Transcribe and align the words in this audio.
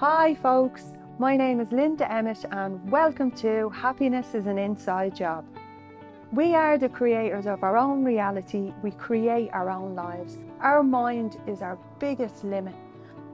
Hi, 0.00 0.36
folks. 0.36 0.92
My 1.18 1.36
name 1.36 1.58
is 1.58 1.72
Linda 1.72 2.08
Emmett, 2.08 2.44
and 2.52 2.88
welcome 2.88 3.32
to 3.32 3.68
Happiness 3.70 4.32
is 4.32 4.46
an 4.46 4.56
Inside 4.56 5.16
Job. 5.16 5.44
We 6.30 6.54
are 6.54 6.78
the 6.78 6.88
creators 6.88 7.48
of 7.48 7.64
our 7.64 7.76
own 7.76 8.04
reality, 8.04 8.72
we 8.80 8.92
create 8.92 9.50
our 9.52 9.68
own 9.68 9.96
lives. 9.96 10.38
Our 10.60 10.84
mind 10.84 11.40
is 11.48 11.62
our 11.62 11.76
biggest 11.98 12.44
limit, 12.44 12.76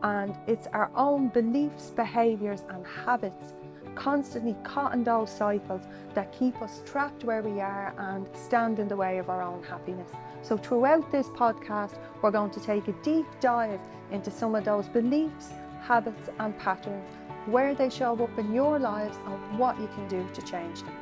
and 0.03 0.39
it's 0.47 0.67
our 0.69 0.91
own 0.97 1.29
beliefs, 1.29 1.91
behaviours, 1.91 2.63
and 2.71 2.87
habits 2.87 3.53
constantly 3.95 4.57
caught 4.65 4.95
in 4.95 5.05
those 5.05 5.31
cycles 5.31 5.83
that 6.15 6.33
keep 6.33 6.63
us 6.63 6.81
trapped 6.87 7.25
where 7.25 7.43
we 7.43 7.61
are 7.61 7.93
and 7.99 8.27
stand 8.35 8.79
in 8.79 8.89
the 8.89 8.97
way 8.97 9.19
of 9.19 9.29
our 9.29 9.43
own 9.43 9.63
happiness. 9.65 10.11
So, 10.41 10.57
throughout 10.57 11.13
this 11.13 11.29
podcast, 11.29 11.99
we're 12.23 12.31
going 12.31 12.53
to 12.53 12.61
take 12.61 12.89
a 12.89 12.93
deep 13.03 13.27
dive 13.41 13.81
into 14.11 14.31
some 14.31 14.55
of 14.55 14.65
those 14.65 14.89
beliefs, 14.89 15.51
habits, 15.87 16.31
and 16.39 16.59
patterns, 16.59 17.07
where 17.47 17.75
they 17.75 17.91
show 17.91 18.15
up 18.23 18.39
in 18.39 18.55
your 18.55 18.79
lives, 18.79 19.19
and 19.27 19.59
what 19.59 19.79
you 19.79 19.87
can 19.89 20.09
do 20.09 20.27
to 20.33 20.43
change 20.43 20.81
them. 20.81 20.95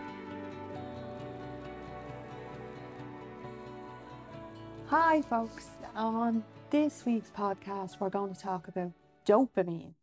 Hi, 4.87 5.23
folks. 5.23 5.69
On 5.95 6.43
this 6.71 7.07
week's 7.07 7.31
podcast, 7.31 8.01
we're 8.01 8.11
going 8.11 8.35
to 8.35 8.41
talk 8.41 8.67
about 8.67 8.93
dopamine 9.25 9.95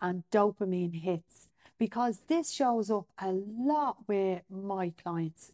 and 0.00 0.24
dopamine 0.32 1.00
hits 1.00 1.48
because 1.78 2.20
this 2.26 2.50
shows 2.50 2.90
up 2.90 3.06
a 3.20 3.32
lot 3.32 3.98
with 4.08 4.42
my 4.50 4.92
clients 5.02 5.52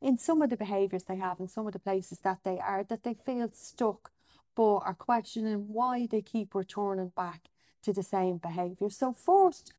in 0.00 0.18
some 0.18 0.42
of 0.42 0.50
the 0.50 0.56
behaviors 0.56 1.04
they 1.04 1.16
have 1.16 1.38
and 1.38 1.50
some 1.50 1.66
of 1.66 1.72
the 1.72 1.78
places 1.78 2.18
that 2.18 2.38
they 2.44 2.58
are 2.58 2.84
that 2.84 3.04
they 3.04 3.14
feel 3.14 3.48
stuck 3.52 4.10
but 4.54 4.78
are 4.78 4.94
questioning 4.94 5.66
why 5.68 6.06
they 6.10 6.20
keep 6.20 6.54
returning 6.54 7.12
back 7.16 7.48
to 7.84 7.92
the 7.92 8.02
same 8.02 8.38
behavior. 8.38 8.90
So 8.90 9.12
first, 9.12 9.72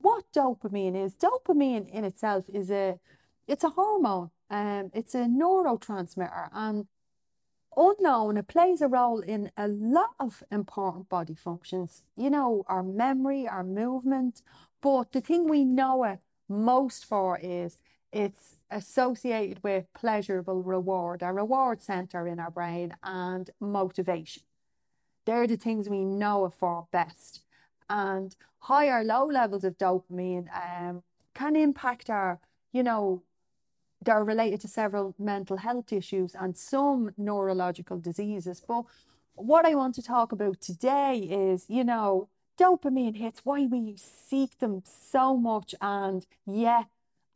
what 0.00 0.24
dopamine 0.34 0.96
is? 0.96 1.14
Dopamine 1.14 1.88
in 1.90 2.04
itself 2.04 2.46
is 2.52 2.70
a 2.70 2.98
it's 3.46 3.64
a 3.64 3.70
hormone. 3.70 4.30
Um, 4.50 4.90
it's 4.94 5.14
a 5.14 5.24
neurotransmitter 5.24 6.48
and 6.52 6.86
unknown, 7.76 8.36
it 8.36 8.48
plays 8.48 8.80
a 8.80 8.88
role 8.88 9.20
in 9.20 9.50
a 9.56 9.68
lot 9.68 10.10
of 10.20 10.42
important 10.50 11.08
body 11.08 11.34
functions. 11.34 12.02
You 12.16 12.30
know, 12.30 12.64
our 12.68 12.82
memory, 12.82 13.48
our 13.48 13.64
movement. 13.64 14.42
But 14.80 15.12
the 15.12 15.20
thing 15.20 15.48
we 15.48 15.64
know 15.64 16.04
it 16.04 16.20
most 16.48 17.04
for 17.04 17.38
is 17.38 17.78
it's 18.12 18.56
associated 18.70 19.62
with 19.62 19.92
pleasurable 19.94 20.62
reward, 20.62 21.22
a 21.22 21.32
reward 21.32 21.82
center 21.82 22.26
in 22.28 22.38
our 22.38 22.50
brain, 22.50 22.94
and 23.02 23.50
motivation. 23.60 24.42
They're 25.26 25.46
the 25.46 25.56
things 25.56 25.88
we 25.88 26.04
know 26.04 26.46
it 26.46 26.54
for 26.54 26.86
best. 26.92 27.40
And 27.88 28.34
higher, 28.60 29.04
low 29.04 29.26
levels 29.26 29.64
of 29.64 29.78
dopamine 29.78 30.48
um, 30.54 31.02
can 31.34 31.56
impact 31.56 32.10
our, 32.10 32.40
you 32.72 32.82
know, 32.82 33.22
they're 34.04 34.24
related 34.24 34.60
to 34.60 34.68
several 34.68 35.14
mental 35.18 35.58
health 35.58 35.92
issues 35.92 36.34
and 36.38 36.56
some 36.56 37.12
neurological 37.16 37.98
diseases. 37.98 38.62
But 38.66 38.84
what 39.34 39.66
I 39.66 39.74
want 39.74 39.94
to 39.96 40.02
talk 40.02 40.32
about 40.32 40.60
today 40.60 41.18
is, 41.18 41.66
you 41.68 41.84
know, 41.84 42.28
dopamine 42.58 43.16
hits, 43.16 43.40
why 43.44 43.66
we 43.66 43.96
seek 43.96 44.58
them 44.58 44.82
so 44.84 45.36
much, 45.36 45.74
and 45.80 46.26
yet 46.46 46.86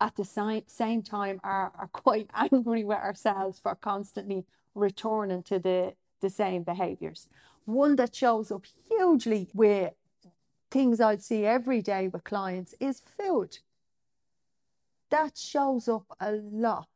at 0.00 0.16
the 0.16 0.25
same, 0.25 0.62
same 0.66 1.03
time 1.03 1.41
are, 1.42 1.72
are 1.77 1.89
quite 1.92 2.31
angry 2.34 2.84
with 2.84 2.98
ourselves 2.98 3.59
for 3.59 3.75
constantly 3.75 4.44
returning 4.75 5.42
to 5.42 5.59
the, 5.59 5.94
the 6.20 6.31
same 6.31 6.62
behaviors. 6.62 7.28
One 7.69 7.97
that 7.97 8.14
shows 8.14 8.50
up 8.50 8.64
hugely 8.88 9.50
where 9.52 9.92
things 10.70 11.00
I'd 11.00 11.22
see 11.22 11.44
every 11.44 11.83
day 11.83 12.08
with 12.08 12.25
clients 12.25 12.75
is 12.80 13.00
food 13.00 13.58
that 15.10 15.36
shows 15.36 15.88
up 15.88 16.05
a 16.20 16.33
lot. 16.33 16.88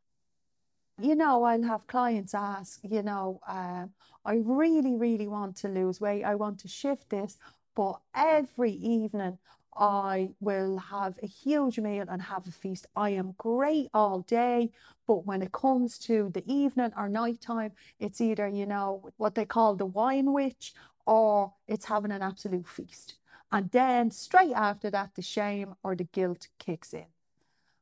You 1.01 1.15
know, 1.15 1.45
I'll 1.45 1.63
have 1.63 1.87
clients 1.87 2.35
ask, 2.35 2.81
you 2.83 3.03
know, 3.03 3.41
um, 3.49 3.91
I 4.25 4.35
really, 4.45 4.95
really 4.95 5.27
want 5.27 5.57
to 5.57 5.69
lose 5.69 6.01
weight. 6.01 6.23
I 6.23 6.35
want 6.35 6.61
to 6.61 6.69
shift 6.69 7.11
this, 7.11 7.39
but 7.75 8.01
every 8.15 8.73
evening 8.73 9.39
I 9.75 10.31
will 10.41 10.77
have 10.79 11.19
a 11.23 11.27
huge 11.27 11.79
meal 11.79 12.05
and 12.09 12.21
have 12.21 12.47
a 12.47 12.51
feast. 12.51 12.87
I 12.95 13.11
am 13.11 13.35
great 13.39 13.89
all 13.95 14.21
day, 14.21 14.71
but 15.07 15.25
when 15.27 15.41
it 15.41 15.53
comes 15.53 15.99
to 16.01 16.31
the 16.35 16.45
evening 16.47 16.93
or 16.97 17.09
nighttime, 17.09 17.73
it's 17.99 18.21
either, 18.21 18.49
you 18.49 18.67
know, 18.67 19.11
what 19.17 19.35
they 19.35 19.47
call 19.47 19.75
the 19.77 19.87
wine 19.87 20.33
witch 20.33 20.75
or 21.07 21.55
it's 21.67 21.87
having 21.87 22.13
an 22.13 22.23
absolute 22.23 22.69
feast. 22.69 23.15
And 23.51 23.71
then 23.71 24.11
straight 24.11 24.55
after 24.55 24.91
that, 24.91 25.15
the 25.15 25.23
shame 25.23 25.75
or 25.83 25.95
the 25.95 26.05
guilt 26.05 26.49
kicks 26.59 26.93
in. 26.93 27.07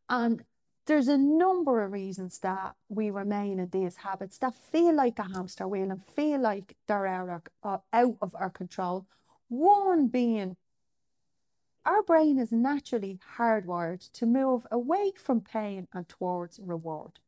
And 0.08 0.44
there's 0.86 1.08
a 1.08 1.18
number 1.18 1.82
of 1.84 1.92
reasons 1.92 2.38
that 2.38 2.74
we 2.88 3.10
remain 3.10 3.60
in 3.60 3.68
these 3.70 3.96
habits 3.96 4.38
that 4.38 4.54
feel 4.72 4.94
like 4.94 5.18
a 5.18 5.32
hamster 5.32 5.68
wheel 5.68 5.90
and 5.90 6.04
feel 6.04 6.40
like 6.40 6.76
they're 6.88 7.06
uh, 7.62 7.78
out 7.92 8.16
of 8.20 8.34
our 8.34 8.50
control. 8.50 9.06
One 9.50 10.06
being 10.06 10.56
our 11.84 12.04
brain 12.04 12.38
is 12.38 12.52
naturally 12.52 13.18
hardwired 13.36 14.08
to 14.12 14.24
move 14.24 14.64
away 14.70 15.12
from 15.16 15.40
pain 15.40 15.88
and 15.92 16.08
towards 16.08 16.60
reward. 16.60 17.18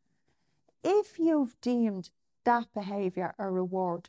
If 0.84 1.18
you've 1.18 1.60
deemed 1.60 2.10
that 2.44 2.66
behavior 2.72 3.34
a 3.40 3.50
reward 3.50 4.08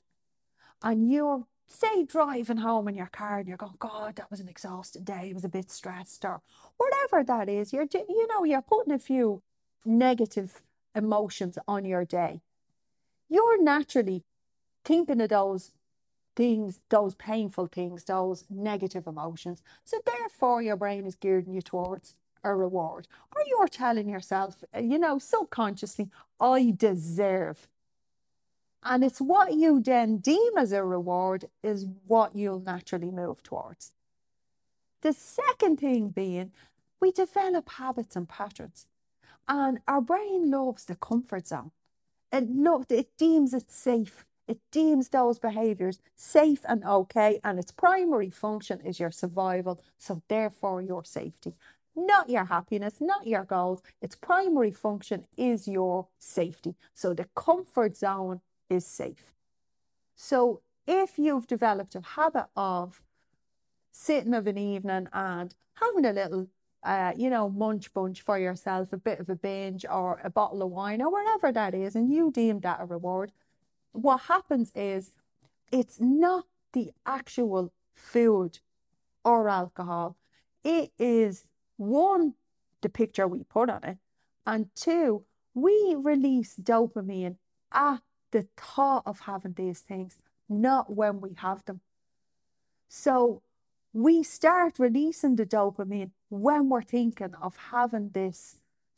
and 0.83 1.11
you're 1.11 1.47
say 1.65 2.03
driving 2.03 2.57
home 2.57 2.87
in 2.87 2.93
your 2.93 3.07
car 3.07 3.39
and 3.39 3.47
you're 3.47 3.57
going, 3.57 3.77
God, 3.79 4.17
that 4.17 4.29
was 4.29 4.39
an 4.39 4.47
exhausting 4.47 5.03
day. 5.03 5.29
I 5.31 5.33
was 5.33 5.43
a 5.43 5.49
bit 5.49 5.71
stressed 5.71 6.23
or 6.23 6.41
whatever 6.77 7.23
that 7.23 7.49
is. 7.49 7.73
You're, 7.73 7.87
you 7.91 8.27
know, 8.27 8.43
you're 8.43 8.61
putting 8.61 8.93
a 8.93 8.99
few 8.99 9.41
negative 9.83 10.61
emotions 10.93 11.57
on 11.67 11.83
your 11.83 12.05
day. 12.05 12.41
You're 13.27 13.59
naturally 13.59 14.23
thinking 14.85 15.19
of 15.19 15.29
those 15.29 15.71
things, 16.35 16.79
those 16.89 17.15
painful 17.15 17.67
things, 17.67 18.03
those 18.05 18.45
negative 18.49 19.07
emotions. 19.07 19.61
So 19.83 19.99
therefore, 20.05 20.61
your 20.61 20.75
brain 20.75 21.05
is 21.05 21.15
gearing 21.15 21.53
you 21.53 21.61
towards 21.61 22.15
a 22.43 22.53
reward, 22.53 23.07
or 23.35 23.43
you're 23.47 23.67
telling 23.67 24.09
yourself, 24.09 24.63
uh, 24.75 24.79
you 24.79 24.99
know, 24.99 25.17
subconsciously, 25.17 26.09
I 26.39 26.73
deserve 26.75 27.67
and 28.85 29.03
it's 29.03 29.21
what 29.21 29.53
you 29.53 29.79
then 29.79 30.17
deem 30.17 30.57
as 30.57 30.71
a 30.71 30.83
reward 30.83 31.45
is 31.63 31.85
what 32.07 32.35
you'll 32.35 32.59
naturally 32.59 33.11
move 33.11 33.41
towards. 33.41 33.93
The 35.01 35.13
second 35.13 35.79
thing 35.79 36.09
being, 36.09 36.51
we 36.99 37.11
develop 37.11 37.69
habits 37.69 38.15
and 38.15 38.27
patterns. 38.27 38.87
And 39.47 39.79
our 39.87 40.01
brain 40.01 40.49
loves 40.49 40.85
the 40.85 40.95
comfort 40.95 41.47
zone. 41.47 41.71
It, 42.31 42.49
loves, 42.49 42.87
it 42.89 43.09
deems 43.17 43.53
it 43.53 43.71
safe. 43.71 44.25
It 44.47 44.59
deems 44.71 45.09
those 45.09 45.39
behaviors 45.39 45.99
safe 46.15 46.61
and 46.67 46.83
okay. 46.83 47.39
And 47.43 47.59
its 47.59 47.71
primary 47.71 48.29
function 48.29 48.81
is 48.81 48.99
your 48.99 49.11
survival. 49.11 49.79
So, 49.97 50.21
therefore, 50.27 50.81
your 50.81 51.03
safety. 51.05 51.53
Not 51.95 52.29
your 52.29 52.45
happiness, 52.45 52.95
not 52.99 53.27
your 53.27 53.43
goals. 53.45 53.81
Its 54.01 54.15
primary 54.15 54.71
function 54.71 55.25
is 55.37 55.67
your 55.67 56.07
safety. 56.19 56.75
So, 56.93 57.13
the 57.13 57.27
comfort 57.35 57.95
zone 57.97 58.41
is 58.69 58.85
safe. 58.85 59.33
So 60.15 60.61
if 60.87 61.17
you've 61.17 61.47
developed 61.47 61.95
a 61.95 62.01
habit 62.01 62.47
of 62.55 63.01
sitting 63.91 64.33
of 64.33 64.47
an 64.47 64.57
evening 64.57 65.07
and 65.13 65.53
having 65.75 66.05
a 66.05 66.13
little, 66.13 66.47
uh, 66.83 67.13
you 67.15 67.29
know, 67.29 67.49
munch 67.49 67.93
bunch 67.93 68.21
for 68.21 68.37
yourself, 68.37 68.93
a 68.93 68.97
bit 68.97 69.19
of 69.19 69.29
a 69.29 69.35
binge 69.35 69.85
or 69.89 70.19
a 70.23 70.29
bottle 70.29 70.61
of 70.63 70.71
wine 70.71 71.01
or 71.01 71.11
whatever 71.11 71.51
that 71.51 71.73
is, 71.73 71.95
and 71.95 72.11
you 72.11 72.31
deem 72.31 72.59
that 72.61 72.81
a 72.81 72.85
reward, 72.85 73.31
what 73.93 74.21
happens 74.21 74.71
is 74.75 75.11
it's 75.71 75.99
not 75.99 76.45
the 76.73 76.91
actual 77.05 77.71
food 77.95 78.59
or 79.23 79.47
alcohol. 79.47 80.17
It 80.63 80.91
is 80.99 81.47
one, 81.77 82.33
the 82.81 82.89
picture 82.89 83.27
we 83.27 83.43
put 83.43 83.69
on 83.69 83.83
it, 83.83 83.97
and 84.45 84.67
two, 84.75 85.23
we 85.53 85.95
release 85.97 86.55
dopamine 86.55 87.37
at 87.71 88.01
the 88.31 88.47
thought 88.57 89.03
of 89.05 89.21
having 89.21 89.53
these 89.53 89.79
things, 89.79 90.17
not 90.49 90.93
when 90.93 91.21
we 91.21 91.35
have 91.37 91.63
them. 91.65 91.81
So 92.89 93.41
we 93.93 94.23
start 94.23 94.79
releasing 94.79 95.35
the 95.35 95.45
dopamine 95.45 96.11
when 96.29 96.69
we're 96.69 96.81
thinking 96.81 97.35
of 97.41 97.55
having 97.71 98.09
this 98.09 98.57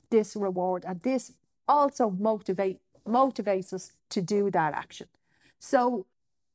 this 0.10 0.36
reward 0.36 0.86
and 0.88 1.02
this 1.02 1.34
also 1.68 2.10
motivate 2.10 2.80
motivates 3.08 3.74
us 3.74 3.92
to 4.10 4.22
do 4.22 4.52
that 4.52 4.74
action. 4.74 5.08
So, 5.60 6.06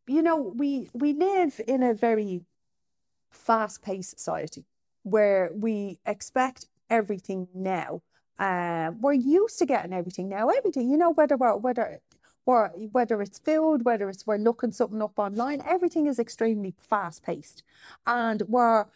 you 0.07 0.23
know, 0.23 0.53
we 0.57 0.91
we 0.93 1.13
live 1.13 1.61
in 1.67 1.83
a 1.83 1.95
very 1.95 2.43
fast-paced 3.31 4.19
society 4.19 4.65
where 5.03 5.51
we 5.55 5.99
expect 6.05 6.67
everything 6.89 7.49
now. 7.55 8.03
Uh, 8.39 8.93
we're 9.01 9.13
used 9.13 9.59
to 9.59 9.67
getting 9.67 9.93
everything 9.93 10.29
now. 10.29 10.49
Everything, 10.49 10.91
you 10.91 10.97
know, 10.97 11.11
whether 11.11 11.37
we're, 11.37 11.57
whether 11.57 12.01
or 12.47 12.73
whether 12.93 13.21
it's 13.23 13.39
food, 13.39 13.85
whether 13.85 14.09
it's 14.09 14.27
we're 14.27 14.37
looking 14.37 14.73
something 14.73 15.03
up 15.03 15.19
online, 15.19 15.63
everything 15.67 16.07
is 16.07 16.19
extremely 16.19 16.75
fast 16.79 17.23
paced. 17.23 17.63
And 18.07 18.43
we're 18.49 18.87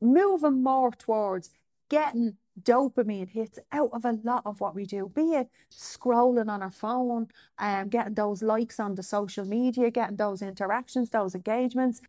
moving 0.00 0.62
more 0.62 0.90
towards 0.90 1.50
getting 1.88 2.36
dopamine 2.60 3.28
hits 3.28 3.58
out 3.72 3.90
of 3.92 4.04
a 4.04 4.18
lot 4.24 4.42
of 4.44 4.60
what 4.60 4.74
we 4.74 4.84
do, 4.84 5.10
be 5.14 5.34
it 5.34 5.48
scrolling 5.70 6.48
on 6.48 6.62
our 6.62 6.70
phone, 6.70 7.28
um, 7.58 7.88
getting 7.88 8.14
those 8.14 8.42
likes 8.42 8.80
on 8.80 8.94
the 8.94 9.02
social 9.02 9.44
media, 9.44 9.90
getting 9.90 10.16
those 10.16 10.42
interactions, 10.42 11.10
those 11.10 11.34
engagements, 11.34 12.00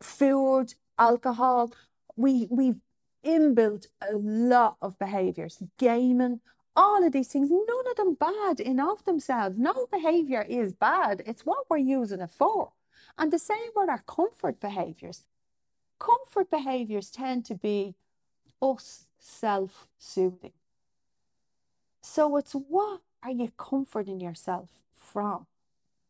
food, 0.00 0.74
alcohol. 0.98 1.72
We 2.16 2.46
we've 2.50 2.80
inbuilt 3.24 3.86
a 4.00 4.16
lot 4.16 4.76
of 4.80 4.98
behaviors, 4.98 5.62
gaming, 5.78 6.40
all 6.76 7.04
of 7.04 7.12
these 7.12 7.28
things, 7.28 7.50
none 7.50 7.90
of 7.90 7.96
them 7.96 8.14
bad 8.14 8.60
in 8.60 8.78
of 8.78 9.04
themselves. 9.04 9.56
No 9.58 9.86
behavior 9.90 10.42
is 10.48 10.74
bad. 10.74 11.22
It's 11.26 11.46
what 11.46 11.64
we're 11.68 11.78
using 11.78 12.20
it 12.20 12.30
for. 12.30 12.72
And 13.18 13.32
the 13.32 13.38
same 13.38 13.70
with 13.74 13.88
our 13.88 14.02
comfort 14.06 14.60
behaviors. 14.60 15.24
Comfort 15.98 16.50
behaviors 16.50 17.10
tend 17.10 17.46
to 17.46 17.54
be 17.54 17.94
us 18.60 19.05
self 19.18 19.86
soothing. 19.98 20.52
So 22.02 22.36
it's 22.36 22.52
what 22.52 23.00
are 23.22 23.30
you 23.30 23.50
comforting 23.56 24.20
yourself 24.20 24.70
from? 24.94 25.46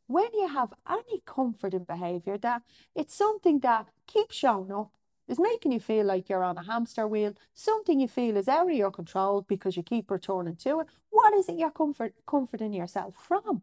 When 0.07 0.29
you 0.35 0.49
have 0.49 0.73
any 0.89 1.23
comfort 1.25 1.75
in 1.75 1.85
behavior, 1.85 2.39
that 2.39 2.63
it's 2.95 3.15
something 3.15 3.59
that 3.61 3.89
keeps 4.07 4.37
showing 4.37 4.71
up, 4.71 4.93
is 5.27 5.41
making 5.41 5.73
you 5.73 5.81
feel 5.81 6.07
like 6.07 6.29
you're 6.29 6.45
on 6.45 6.59
a 6.59 6.63
hamster 6.63 7.09
wheel, 7.09 7.35
something 7.55 7.99
you 7.99 8.07
feel 8.07 8.37
is 8.37 8.47
out 8.47 8.71
of 8.71 8.77
your 8.77 8.93
control 8.93 9.43
because 9.49 9.77
you 9.77 9.83
keep 9.83 10.11
returning 10.11 10.57
to 10.57 10.81
it. 10.81 10.87
What 11.11 11.35
is 11.35 11.49
it 11.49 11.59
you're 11.59 11.71
comfort, 11.71 12.15
comforting 12.27 12.73
yourself 12.73 13.15
from? 13.17 13.63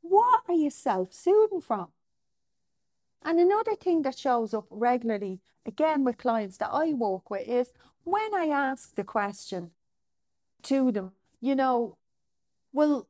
What 0.00 0.42
are 0.48 0.54
you 0.54 0.70
self 0.70 1.12
soothing 1.12 1.60
from? 1.60 1.88
And 3.22 3.38
another 3.38 3.74
thing 3.74 4.02
that 4.02 4.18
shows 4.18 4.54
up 4.54 4.66
regularly, 4.70 5.40
again 5.66 6.02
with 6.02 6.18
clients 6.18 6.56
that 6.58 6.70
I 6.72 6.94
work 6.94 7.30
with, 7.30 7.46
is 7.46 7.72
when 8.10 8.34
I 8.34 8.46
ask 8.46 8.94
the 8.94 9.04
question 9.04 9.70
to 10.62 10.92
them, 10.92 11.12
you 11.40 11.54
know, 11.54 11.96
well, 12.72 13.08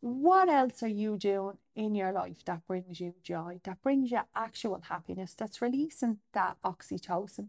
what 0.00 0.48
else 0.48 0.82
are 0.82 0.88
you 0.88 1.16
doing 1.16 1.58
in 1.74 1.94
your 1.94 2.12
life 2.12 2.44
that 2.44 2.66
brings 2.66 3.00
you 3.00 3.14
joy, 3.22 3.60
that 3.64 3.82
brings 3.82 4.10
you 4.10 4.20
actual 4.34 4.82
happiness, 4.88 5.34
that's 5.34 5.62
releasing 5.62 6.18
that 6.32 6.56
oxytocin? 6.64 7.48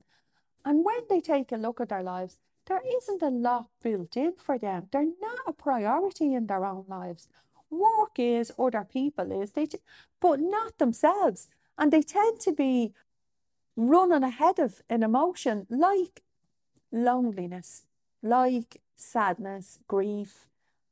And 0.66 0.86
when 0.86 1.02
they 1.10 1.20
take 1.20 1.52
a 1.52 1.58
look 1.58 1.82
at 1.82 1.90
their 1.90 2.04
lives, 2.04 2.38
there 2.66 2.82
isn't 2.86 3.22
a 3.22 3.30
lot 3.30 3.68
built 3.82 4.16
in 4.16 4.34
for 4.38 4.58
them. 4.58 4.88
They're 4.92 5.04
not 5.04 5.40
a 5.48 5.54
priority 5.54 6.34
in 6.34 6.48
their 6.48 6.64
own 6.64 6.86
lives. 6.88 7.28
Work 7.70 8.18
is, 8.18 8.52
other 8.58 8.88
people 8.90 9.32
is, 9.42 9.52
they, 9.52 9.68
but 10.22 10.40
not 10.40 10.78
themselves. 10.78 11.48
And 11.78 11.92
they 11.92 12.04
tend 12.04 12.40
to 12.42 12.54
be 12.54 12.94
running 13.76 14.24
ahead 14.24 14.60
of 14.60 14.82
an 14.90 15.04
emotion 15.04 15.66
like 15.70 16.22
loneliness, 16.94 17.84
like 18.22 18.82
sadness, 18.96 19.80
grief, 19.88 20.48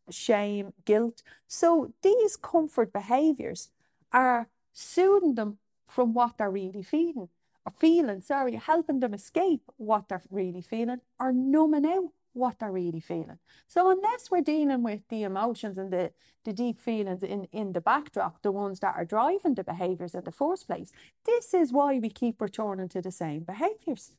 shame, 0.09 0.73
guilt. 0.83 1.23
So 1.47 1.93
these 2.01 2.35
comfort 2.35 2.91
behaviors 2.91 3.69
are 4.11 4.49
soothing 4.73 5.35
them 5.35 5.59
from 5.87 6.13
what 6.13 6.37
they're 6.37 6.51
really 6.51 6.83
feeling 6.83 7.29
or 7.65 7.71
feeling, 7.77 8.21
sorry, 8.21 8.55
helping 8.55 8.99
them 8.99 9.13
escape 9.13 9.61
what 9.77 10.09
they're 10.09 10.23
really 10.29 10.61
feeling 10.61 11.01
or 11.19 11.31
numbing 11.31 11.85
out 11.85 12.09
what 12.33 12.59
they're 12.59 12.71
really 12.71 13.01
feeling. 13.01 13.37
So 13.67 13.91
unless 13.91 14.31
we're 14.31 14.41
dealing 14.41 14.83
with 14.83 15.01
the 15.09 15.23
emotions 15.23 15.77
and 15.77 15.91
the, 15.91 16.11
the 16.45 16.53
deep 16.53 16.79
feelings 16.79 17.23
in, 17.23 17.45
in 17.51 17.73
the 17.73 17.81
backdrop, 17.81 18.41
the 18.41 18.51
ones 18.51 18.79
that 18.79 18.95
are 18.95 19.05
driving 19.05 19.55
the 19.55 19.63
behaviours 19.63 20.15
in 20.15 20.23
the 20.23 20.31
first 20.31 20.67
place, 20.67 20.91
this 21.25 21.53
is 21.53 21.73
why 21.73 21.99
we 21.99 22.09
keep 22.09 22.41
returning 22.41 22.89
to 22.89 23.01
the 23.01 23.11
same 23.11 23.43
behaviours. 23.43 24.11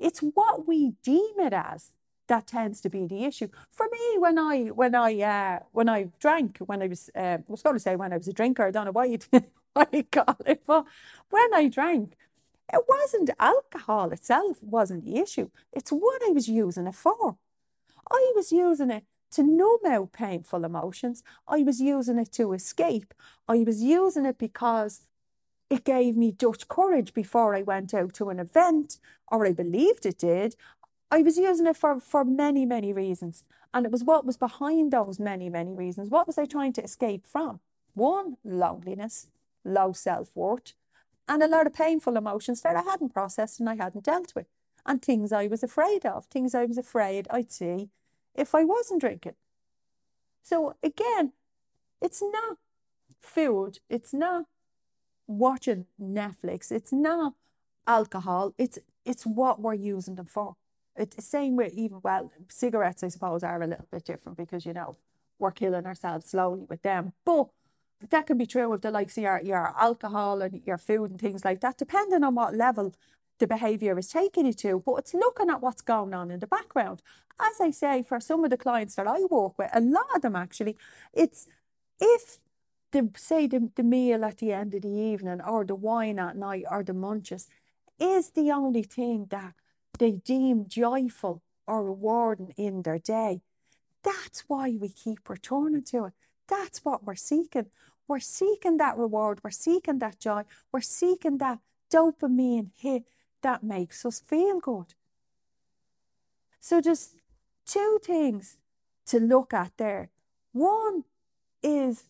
It's 0.00 0.20
what 0.20 0.66
we 0.66 0.94
deem 1.04 1.38
it 1.38 1.52
as 1.52 1.92
that 2.28 2.46
tends 2.46 2.80
to 2.82 2.88
be 2.88 3.06
the 3.06 3.24
issue. 3.24 3.48
For 3.70 3.86
me 3.90 4.18
when 4.18 4.38
I 4.38 4.66
when 4.66 4.94
I 4.94 5.20
uh, 5.20 5.58
when 5.72 5.88
I 5.88 6.08
drank 6.20 6.58
when 6.58 6.82
I 6.82 6.86
was 6.86 7.10
uh, 7.14 7.38
I 7.38 7.44
was 7.48 7.62
going 7.62 7.76
to 7.76 7.80
say 7.80 7.96
when 7.96 8.12
I 8.12 8.16
was 8.16 8.28
a 8.28 8.32
drinker 8.32 8.64
I 8.64 8.70
don't 8.70 8.86
know 8.86 8.92
why 8.92 9.06
you 9.06 9.18
why 9.74 9.86
you 9.92 10.04
call 10.04 10.36
it 10.46 10.62
but 10.66 10.86
when 11.30 11.54
I 11.54 11.68
drank 11.68 12.16
it 12.72 12.84
wasn't 12.88 13.30
alcohol 13.38 14.12
itself 14.12 14.62
wasn't 14.62 15.04
the 15.04 15.18
issue. 15.18 15.50
It's 15.72 15.90
what 15.90 16.22
I 16.26 16.30
was 16.30 16.48
using 16.48 16.86
it 16.86 16.94
for. 16.94 17.36
I 18.10 18.32
was 18.36 18.52
using 18.52 18.90
it 18.90 19.04
to 19.32 19.42
numb 19.42 19.86
out 19.86 20.12
painful 20.12 20.64
emotions. 20.64 21.22
I 21.48 21.62
was 21.62 21.80
using 21.80 22.18
it 22.18 22.32
to 22.32 22.52
escape. 22.52 23.14
I 23.48 23.58
was 23.58 23.82
using 23.82 24.26
it 24.26 24.38
because 24.38 25.02
it 25.70 25.84
gave 25.84 26.16
me 26.16 26.32
Dutch 26.32 26.66
courage 26.66 27.14
before 27.14 27.54
I 27.54 27.62
went 27.62 27.94
out 27.94 28.12
to 28.14 28.28
an 28.28 28.40
event, 28.40 28.98
or 29.28 29.46
I 29.46 29.52
believed 29.52 30.04
it 30.04 30.18
did. 30.18 30.56
I 31.12 31.22
was 31.22 31.38
using 31.38 31.66
it 31.66 31.76
for, 31.76 32.00
for 32.00 32.24
many, 32.24 32.66
many 32.66 32.92
reasons. 32.92 33.44
And 33.72 33.86
it 33.86 33.92
was 33.92 34.02
what 34.02 34.26
was 34.26 34.36
behind 34.36 34.92
those 34.92 35.20
many, 35.20 35.48
many 35.48 35.72
reasons. 35.72 36.10
What 36.10 36.26
was 36.26 36.36
I 36.36 36.44
trying 36.44 36.72
to 36.74 36.82
escape 36.82 37.24
from? 37.24 37.60
One, 37.94 38.36
loneliness, 38.44 39.28
low 39.64 39.92
self 39.92 40.34
worth, 40.34 40.74
and 41.28 41.42
a 41.42 41.48
lot 41.48 41.66
of 41.68 41.74
painful 41.74 42.16
emotions 42.16 42.62
that 42.62 42.76
I 42.76 42.82
hadn't 42.82 43.14
processed 43.14 43.60
and 43.60 43.68
I 43.68 43.76
hadn't 43.76 44.04
dealt 44.04 44.34
with, 44.34 44.46
and 44.84 45.00
things 45.00 45.32
I 45.32 45.46
was 45.46 45.62
afraid 45.62 46.04
of, 46.04 46.26
things 46.26 46.54
I 46.54 46.64
was 46.64 46.78
afraid 46.78 47.28
I'd 47.30 47.52
see 47.52 47.90
if 48.34 48.54
I 48.54 48.64
wasn't 48.64 49.00
drinking. 49.00 49.34
So 50.42 50.74
again, 50.82 51.32
it's 52.00 52.22
not 52.22 52.58
food, 53.20 53.78
it's 53.88 54.12
not 54.12 54.46
watching 55.30 55.86
Netflix. 56.00 56.72
It's 56.72 56.92
not 56.92 57.34
alcohol. 57.86 58.54
It's 58.58 58.78
it's 59.04 59.24
what 59.24 59.60
we're 59.60 59.74
using 59.74 60.16
them 60.16 60.26
for. 60.26 60.56
It's 60.96 61.16
the 61.16 61.22
same 61.22 61.56
with 61.56 61.72
even 61.72 62.00
well, 62.02 62.32
cigarettes 62.48 63.02
I 63.02 63.08
suppose 63.08 63.42
are 63.42 63.62
a 63.62 63.66
little 63.66 63.86
bit 63.90 64.04
different 64.04 64.36
because 64.36 64.66
you 64.66 64.72
know 64.72 64.96
we're 65.38 65.52
killing 65.52 65.86
ourselves 65.86 66.26
slowly 66.30 66.66
with 66.68 66.82
them. 66.82 67.12
But 67.24 67.48
that 68.10 68.26
can 68.26 68.38
be 68.38 68.46
true 68.46 68.68
with 68.68 68.82
the 68.82 68.90
likes 68.90 69.16
of 69.16 69.22
your, 69.22 69.40
your 69.42 69.74
alcohol 69.78 70.42
and 70.42 70.62
your 70.64 70.78
food 70.78 71.10
and 71.10 71.20
things 71.20 71.44
like 71.44 71.60
that, 71.60 71.78
depending 71.78 72.24
on 72.24 72.34
what 72.34 72.54
level 72.54 72.94
the 73.38 73.46
behaviour 73.46 73.98
is 73.98 74.08
taking 74.08 74.46
you 74.46 74.52
to. 74.54 74.82
But 74.84 74.96
it's 74.96 75.14
looking 75.14 75.50
at 75.50 75.62
what's 75.62 75.82
going 75.82 76.14
on 76.14 76.30
in 76.30 76.40
the 76.40 76.46
background. 76.46 77.02
As 77.40 77.60
I 77.60 77.70
say, 77.70 78.02
for 78.02 78.20
some 78.20 78.44
of 78.44 78.50
the 78.50 78.56
clients 78.56 78.94
that 78.96 79.06
I 79.06 79.20
work 79.30 79.58
with, 79.58 79.70
a 79.72 79.80
lot 79.80 80.06
of 80.14 80.22
them 80.22 80.36
actually, 80.36 80.76
it's 81.14 81.46
if 81.98 82.38
the 82.92 83.10
say 83.16 83.46
the, 83.46 83.70
the 83.76 83.82
meal 83.82 84.24
at 84.24 84.38
the 84.38 84.52
end 84.52 84.74
of 84.74 84.82
the 84.82 84.88
evening 84.88 85.40
or 85.40 85.64
the 85.64 85.74
wine 85.74 86.18
at 86.18 86.36
night 86.36 86.64
or 86.70 86.82
the 86.82 86.94
munches 86.94 87.48
is 87.98 88.30
the 88.30 88.50
only 88.50 88.82
thing 88.82 89.26
that 89.30 89.54
they 89.98 90.12
deem 90.12 90.66
joyful 90.66 91.42
or 91.66 91.84
rewarding 91.84 92.52
in 92.56 92.82
their 92.82 92.98
day. 92.98 93.42
That's 94.02 94.44
why 94.48 94.76
we 94.80 94.88
keep 94.88 95.28
returning 95.28 95.84
to 95.84 96.06
it. 96.06 96.12
That's 96.48 96.84
what 96.84 97.04
we're 97.04 97.14
seeking. 97.14 97.66
We're 98.08 98.18
seeking 98.18 98.78
that 98.78 98.96
reward. 98.96 99.40
We're 99.44 99.50
seeking 99.50 99.98
that 100.00 100.18
joy. 100.18 100.42
We're 100.72 100.80
seeking 100.80 101.38
that 101.38 101.58
dopamine 101.92 102.70
hit 102.76 103.04
that 103.42 103.62
makes 103.62 104.04
us 104.04 104.20
feel 104.20 104.58
good. 104.58 104.94
So, 106.58 106.80
just 106.80 107.16
two 107.66 107.98
things 108.02 108.58
to 109.06 109.20
look 109.20 109.54
at 109.54 109.72
there. 109.76 110.10
One 110.52 111.04
is 111.62 112.04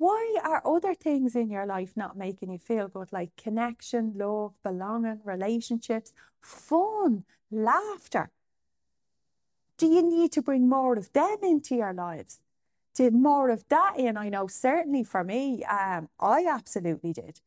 why 0.00 0.34
are 0.42 0.62
other 0.64 0.94
things 0.94 1.36
in 1.36 1.50
your 1.50 1.66
life 1.66 1.92
not 1.94 2.16
making 2.16 2.50
you 2.50 2.56
feel 2.56 2.88
good, 2.88 3.12
like 3.12 3.36
connection, 3.36 4.14
love, 4.16 4.54
belonging, 4.62 5.20
relationships, 5.26 6.14
fun, 6.40 7.24
laughter? 7.50 8.30
Do 9.76 9.86
you 9.86 10.00
need 10.00 10.32
to 10.32 10.40
bring 10.40 10.70
more 10.70 10.96
of 10.96 11.12
them 11.12 11.36
into 11.42 11.76
your 11.76 11.92
lives? 11.92 12.40
Did 12.94 13.12
more 13.12 13.50
of 13.50 13.68
that 13.68 13.92
in? 13.98 14.16
I 14.16 14.30
know 14.30 14.46
certainly 14.46 15.04
for 15.04 15.22
me, 15.22 15.64
um, 15.64 16.08
I 16.18 16.46
absolutely 16.48 17.12
did. 17.12 17.42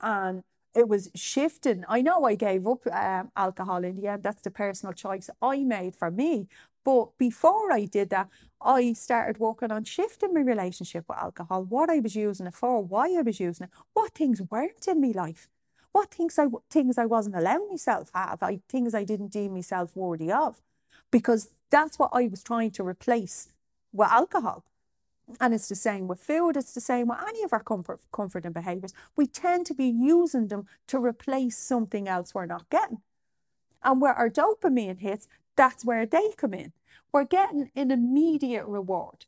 And 0.00 0.44
it 0.76 0.88
was 0.88 1.10
shifting. 1.16 1.84
I 1.88 2.00
know 2.00 2.22
I 2.22 2.36
gave 2.36 2.64
up 2.68 2.86
um, 2.92 3.32
alcohol 3.36 3.82
in 3.82 3.96
the 3.96 4.06
end. 4.06 4.22
That's 4.22 4.42
the 4.42 4.52
personal 4.52 4.92
choice 4.92 5.30
I 5.42 5.64
made 5.64 5.96
for 5.96 6.12
me. 6.12 6.46
But 6.88 7.18
before 7.18 7.70
I 7.70 7.84
did 7.84 8.08
that, 8.08 8.30
I 8.62 8.94
started 8.94 9.38
working 9.38 9.70
on 9.70 9.84
shifting 9.84 10.32
my 10.32 10.40
relationship 10.40 11.04
with 11.06 11.18
alcohol, 11.18 11.64
what 11.64 11.90
I 11.90 11.98
was 11.98 12.16
using 12.16 12.46
it 12.46 12.54
for, 12.54 12.82
why 12.82 13.14
I 13.14 13.20
was 13.20 13.38
using 13.38 13.64
it, 13.64 13.70
what 13.92 14.14
things 14.14 14.40
weren't 14.50 14.88
in 14.88 15.02
my 15.02 15.12
life, 15.14 15.50
what 15.92 16.10
things 16.10 16.38
I 16.38 16.46
things 16.70 16.96
I 16.96 17.04
wasn't 17.04 17.36
allowing 17.36 17.68
myself 17.68 18.10
have, 18.14 18.42
I, 18.42 18.60
things 18.70 18.94
I 18.94 19.04
didn't 19.04 19.32
deem 19.32 19.52
myself 19.52 19.94
worthy 19.94 20.32
of, 20.32 20.62
because 21.10 21.50
that's 21.68 21.98
what 21.98 22.08
I 22.14 22.26
was 22.26 22.42
trying 22.42 22.70
to 22.70 22.82
replace 22.82 23.52
with 23.92 24.08
alcohol. 24.08 24.64
And 25.38 25.52
it's 25.52 25.68
the 25.68 25.74
same 25.74 26.08
with 26.08 26.20
food, 26.20 26.56
it's 26.56 26.72
the 26.72 26.80
same 26.80 27.08
with 27.08 27.18
any 27.28 27.42
of 27.42 27.52
our 27.52 27.62
comfort, 27.62 28.00
comfort 28.12 28.46
and 28.46 28.54
behaviours. 28.54 28.94
We 29.14 29.26
tend 29.26 29.66
to 29.66 29.74
be 29.74 29.88
using 29.88 30.48
them 30.48 30.66
to 30.86 31.04
replace 31.04 31.58
something 31.58 32.08
else 32.08 32.34
we're 32.34 32.46
not 32.46 32.70
getting. 32.70 33.02
And 33.82 34.00
where 34.00 34.14
our 34.14 34.30
dopamine 34.30 35.00
hits, 35.00 35.28
that's 35.54 35.84
where 35.84 36.06
they 36.06 36.30
come 36.38 36.54
in. 36.54 36.72
We're 37.12 37.24
getting 37.24 37.70
an 37.74 37.90
immediate 37.90 38.66
reward 38.66 39.26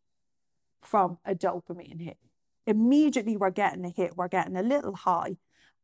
from 0.83 1.19
a 1.25 1.35
dopamine 1.35 2.01
hit. 2.01 2.19
immediately 2.67 3.37
we're 3.37 3.51
getting 3.51 3.85
a 3.85 3.91
hit, 3.91 4.17
we're 4.17 4.29
getting 4.29 4.57
a 4.57 4.63
little 4.63 4.95
high. 4.95 5.37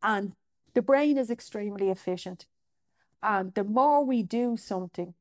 And 0.02 0.34
the 0.74 0.82
brain 0.82 1.18
is 1.18 1.30
extremely 1.30 1.90
efficient. 1.90 2.46
And 3.22 3.54
the 3.54 3.64
more 3.64 4.04
we 4.04 4.22
do 4.22 4.56
something, 4.56 5.14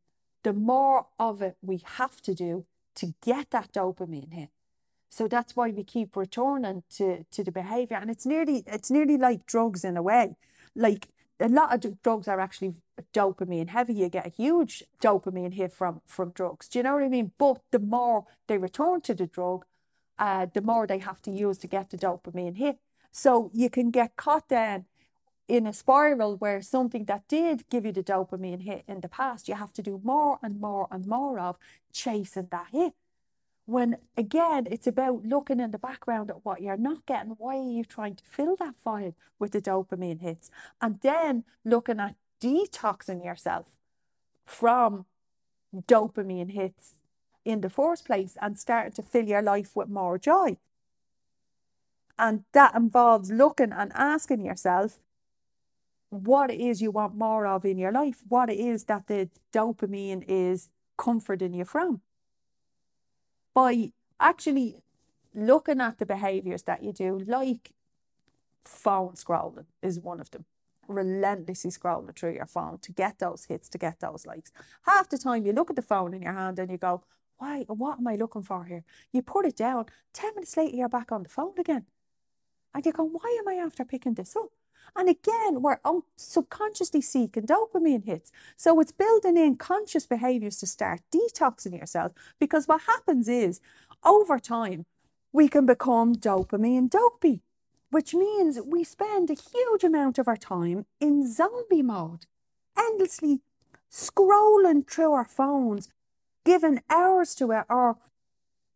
the 0.43 0.53
more 0.53 1.07
of 1.17 1.41
it 1.41 1.57
we 1.61 1.81
have 1.97 2.21
to 2.21 2.35
do 2.35 2.65
to 2.95 3.13
get 3.23 3.51
that 3.51 3.71
dopamine 3.73 4.33
hit. 4.33 4.49
So 5.09 5.27
that's 5.27 5.55
why 5.55 5.69
we 5.69 5.83
keep 5.83 6.15
returning 6.15 6.83
to, 6.97 7.25
to 7.31 7.43
the 7.43 7.51
behavior. 7.51 7.97
And 7.97 8.11
it's 8.11 8.25
nearly 8.25 8.63
it's 8.67 8.91
nearly 8.91 9.17
like 9.17 9.45
drugs 9.45 9.83
in 9.83 9.97
a 9.97 10.03
way. 10.03 10.35
Like 10.75 11.07
a 11.39 11.49
lot 11.49 11.83
of 11.83 12.01
drugs 12.01 12.27
are 12.27 12.39
actually 12.39 12.75
dopamine 13.13 13.69
heavy. 13.69 13.93
You 13.93 14.09
get 14.09 14.27
a 14.27 14.29
huge 14.29 14.83
dopamine 15.01 15.53
hit 15.53 15.73
from 15.73 16.01
from 16.05 16.29
drugs. 16.31 16.67
Do 16.67 16.79
you 16.79 16.83
know 16.83 16.93
what 16.93 17.03
I 17.03 17.09
mean? 17.09 17.31
But 17.37 17.61
the 17.71 17.79
more 17.79 18.25
they 18.47 18.57
return 18.57 19.01
to 19.01 19.13
the 19.13 19.27
drug, 19.27 19.65
uh, 20.17 20.47
the 20.53 20.61
more 20.61 20.87
they 20.87 20.99
have 20.99 21.21
to 21.23 21.31
use 21.31 21.57
to 21.59 21.67
get 21.67 21.89
the 21.89 21.97
dopamine 21.97 22.57
hit. 22.57 22.77
So 23.11 23.51
you 23.53 23.69
can 23.69 23.91
get 23.91 24.15
caught 24.15 24.49
then 24.49 24.85
in 25.47 25.67
a 25.67 25.73
spiral 25.73 26.37
where 26.37 26.61
something 26.61 27.05
that 27.05 27.27
did 27.27 27.69
give 27.69 27.85
you 27.85 27.91
the 27.91 28.03
dopamine 28.03 28.61
hit 28.61 28.83
in 28.87 29.01
the 29.01 29.07
past, 29.07 29.47
you 29.47 29.55
have 29.55 29.73
to 29.73 29.81
do 29.81 30.01
more 30.03 30.39
and 30.41 30.59
more 30.59 30.87
and 30.91 31.05
more 31.05 31.39
of 31.39 31.57
chasing 31.93 32.47
that 32.51 32.67
hit. 32.71 32.93
When 33.65 33.97
again, 34.15 34.67
it's 34.69 34.87
about 34.87 35.25
looking 35.25 35.59
in 35.59 35.71
the 35.71 35.79
background 35.79 36.29
at 36.29 36.45
what 36.45 36.61
you're 36.61 36.77
not 36.77 37.05
getting. 37.05 37.31
Why 37.31 37.57
are 37.57 37.71
you 37.71 37.83
trying 37.83 38.15
to 38.15 38.23
fill 38.23 38.55
that 38.57 38.75
void 38.83 39.15
with 39.39 39.51
the 39.51 39.61
dopamine 39.61 40.21
hits? 40.21 40.51
And 40.81 40.99
then 41.01 41.43
looking 41.63 41.99
at 41.99 42.15
detoxing 42.39 43.25
yourself 43.25 43.67
from 44.45 45.05
dopamine 45.75 46.51
hits 46.51 46.93
in 47.43 47.61
the 47.61 47.69
first 47.69 48.05
place 48.05 48.37
and 48.41 48.59
starting 48.59 48.93
to 48.93 49.01
fill 49.01 49.25
your 49.25 49.41
life 49.41 49.75
with 49.75 49.89
more 49.89 50.17
joy. 50.17 50.57
And 52.17 52.43
that 52.53 52.75
involves 52.75 53.31
looking 53.31 53.71
and 53.71 53.91
asking 53.93 54.45
yourself 54.45 54.99
what 56.09 56.49
it 56.49 56.59
is 56.59 56.81
you 56.81 56.91
want 56.91 57.15
more 57.15 57.45
of 57.45 57.65
in 57.65 57.77
your 57.77 57.91
life, 57.91 58.21
what 58.27 58.49
it 58.49 58.59
is 58.59 58.85
that 58.85 59.07
the 59.07 59.29
dopamine 59.53 60.23
is 60.27 60.69
comforting 60.97 61.53
you 61.53 61.65
from. 61.65 62.01
By 63.55 63.93
actually 64.19 64.83
looking 65.33 65.79
at 65.79 65.97
the 65.97 66.05
behaviors 66.05 66.63
that 66.63 66.83
you 66.83 66.91
do, 66.91 67.17
like 67.25 67.71
phone 68.65 69.13
scrolling 69.13 69.65
is 69.81 69.99
one 69.99 70.19
of 70.19 70.29
them. 70.31 70.45
Relentlessly 70.89 71.71
scrolling 71.71 72.15
through 72.15 72.33
your 72.33 72.45
phone 72.45 72.79
to 72.79 72.91
get 72.91 73.17
those 73.19 73.45
hits, 73.45 73.69
to 73.69 73.77
get 73.77 74.01
those 74.01 74.25
likes. 74.25 74.51
Half 74.85 75.09
the 75.09 75.17
time 75.17 75.45
you 75.45 75.53
look 75.53 75.69
at 75.69 75.77
the 75.77 75.81
phone 75.81 76.13
in 76.13 76.21
your 76.21 76.33
hand 76.33 76.59
and 76.59 76.69
you 76.69 76.77
go, 76.77 77.03
Why 77.37 77.63
what 77.67 77.97
am 77.99 78.07
I 78.07 78.15
looking 78.15 78.43
for 78.43 78.65
here? 78.65 78.83
You 79.13 79.21
put 79.21 79.45
it 79.45 79.55
down, 79.55 79.85
ten 80.13 80.35
minutes 80.35 80.57
later 80.57 80.75
you're 80.75 80.89
back 80.89 81.11
on 81.13 81.23
the 81.23 81.29
phone 81.29 81.53
again. 81.57 81.85
And 82.73 82.85
you 82.85 82.91
go, 82.91 83.05
Why 83.05 83.37
am 83.39 83.47
I 83.47 83.55
after 83.55 83.85
picking 83.85 84.15
this 84.15 84.35
up? 84.35 84.51
And 84.95 85.09
again, 85.09 85.61
we're 85.61 85.77
subconsciously 86.15 87.01
seeking 87.01 87.45
dopamine 87.45 88.05
hits. 88.05 88.31
So 88.57 88.79
it's 88.79 88.91
building 88.91 89.37
in 89.37 89.55
conscious 89.57 90.05
behaviors 90.05 90.57
to 90.59 90.67
start 90.67 91.01
detoxing 91.13 91.77
yourself 91.77 92.11
because 92.39 92.67
what 92.67 92.81
happens 92.81 93.27
is 93.27 93.59
over 94.03 94.39
time, 94.39 94.85
we 95.33 95.47
can 95.49 95.65
become 95.65 96.15
dopamine 96.15 96.89
dopey, 96.89 97.41
which 97.91 98.13
means 98.13 98.59
we 98.65 98.83
spend 98.83 99.29
a 99.29 99.35
huge 99.35 99.83
amount 99.83 100.17
of 100.17 100.27
our 100.27 100.37
time 100.37 100.85
in 101.01 101.29
zombie 101.31 101.81
mode, 101.81 102.25
endlessly 102.77 103.41
scrolling 103.91 104.89
through 104.89 105.11
our 105.11 105.25
phones, 105.25 105.89
giving 106.45 106.81
hours 106.89 107.35
to 107.35 107.51
it, 107.51 107.65
or, 107.69 107.97